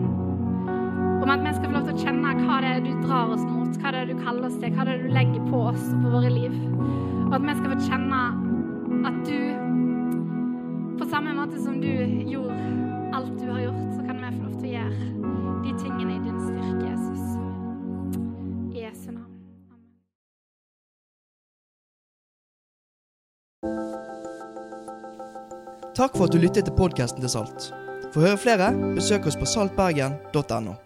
om 1.18 1.32
at 1.32 1.42
vi 1.44 1.54
skal 1.56 1.70
få 1.70 1.74
lov 1.74 1.88
til 1.88 1.96
å 1.96 2.02
kjenne 2.04 2.34
hva 2.42 2.58
det 2.64 2.68
er 2.74 2.84
du 2.84 2.92
drar 3.06 3.32
oss 3.32 3.46
mot, 3.48 3.80
hva 3.80 3.94
det 3.94 4.02
er 4.02 4.12
du 4.12 4.20
kaller 4.20 4.44
oss 4.48 4.60
til, 4.60 4.76
hva 4.76 4.84
det 4.84 4.98
er 4.98 5.02
du 5.06 5.16
legger 5.16 5.48
på 5.48 5.64
oss 5.72 5.88
og 5.94 6.04
på 6.04 6.12
våre 6.18 6.30
liv. 6.32 6.54
Og 7.28 7.34
at 7.36 7.48
vi 7.48 7.56
skal 7.58 7.72
få 7.72 7.80
kjenne 7.88 8.47
på 11.08 11.14
samme 11.14 11.32
måte 11.32 11.62
som 11.62 11.80
du 11.80 11.92
gjorde 12.30 12.54
alt 13.16 13.40
du 13.40 13.50
har 13.50 13.60
gjort, 13.60 13.94
så 13.94 14.00
kan 14.06 14.16
vi 14.16 14.22
få 14.36 14.42
lov 14.44 14.56
til 14.60 14.68
å 14.68 14.72
gjøre 14.74 14.96
de 15.64 15.70
tingene 15.80 16.12
i 16.12 16.18
din 16.20 16.40
styrke, 16.42 16.82
Jesus. 16.90 17.22
I 18.76 18.82
Jesu 18.82 19.08
navn. 19.14 19.32
Takk 25.96 26.12
for 26.12 26.28
at 26.28 26.36
du 26.36 26.42
lyttet 26.42 26.68
til 26.68 26.76
podkasten 26.76 27.24
til 27.24 27.32
Salt. 27.32 27.70
For 28.12 28.20
å 28.20 28.26
høre 28.26 28.42
flere, 28.44 28.68
besøk 29.00 29.32
oss 29.32 29.40
på 29.40 29.48
saltbergen.no. 29.48 30.76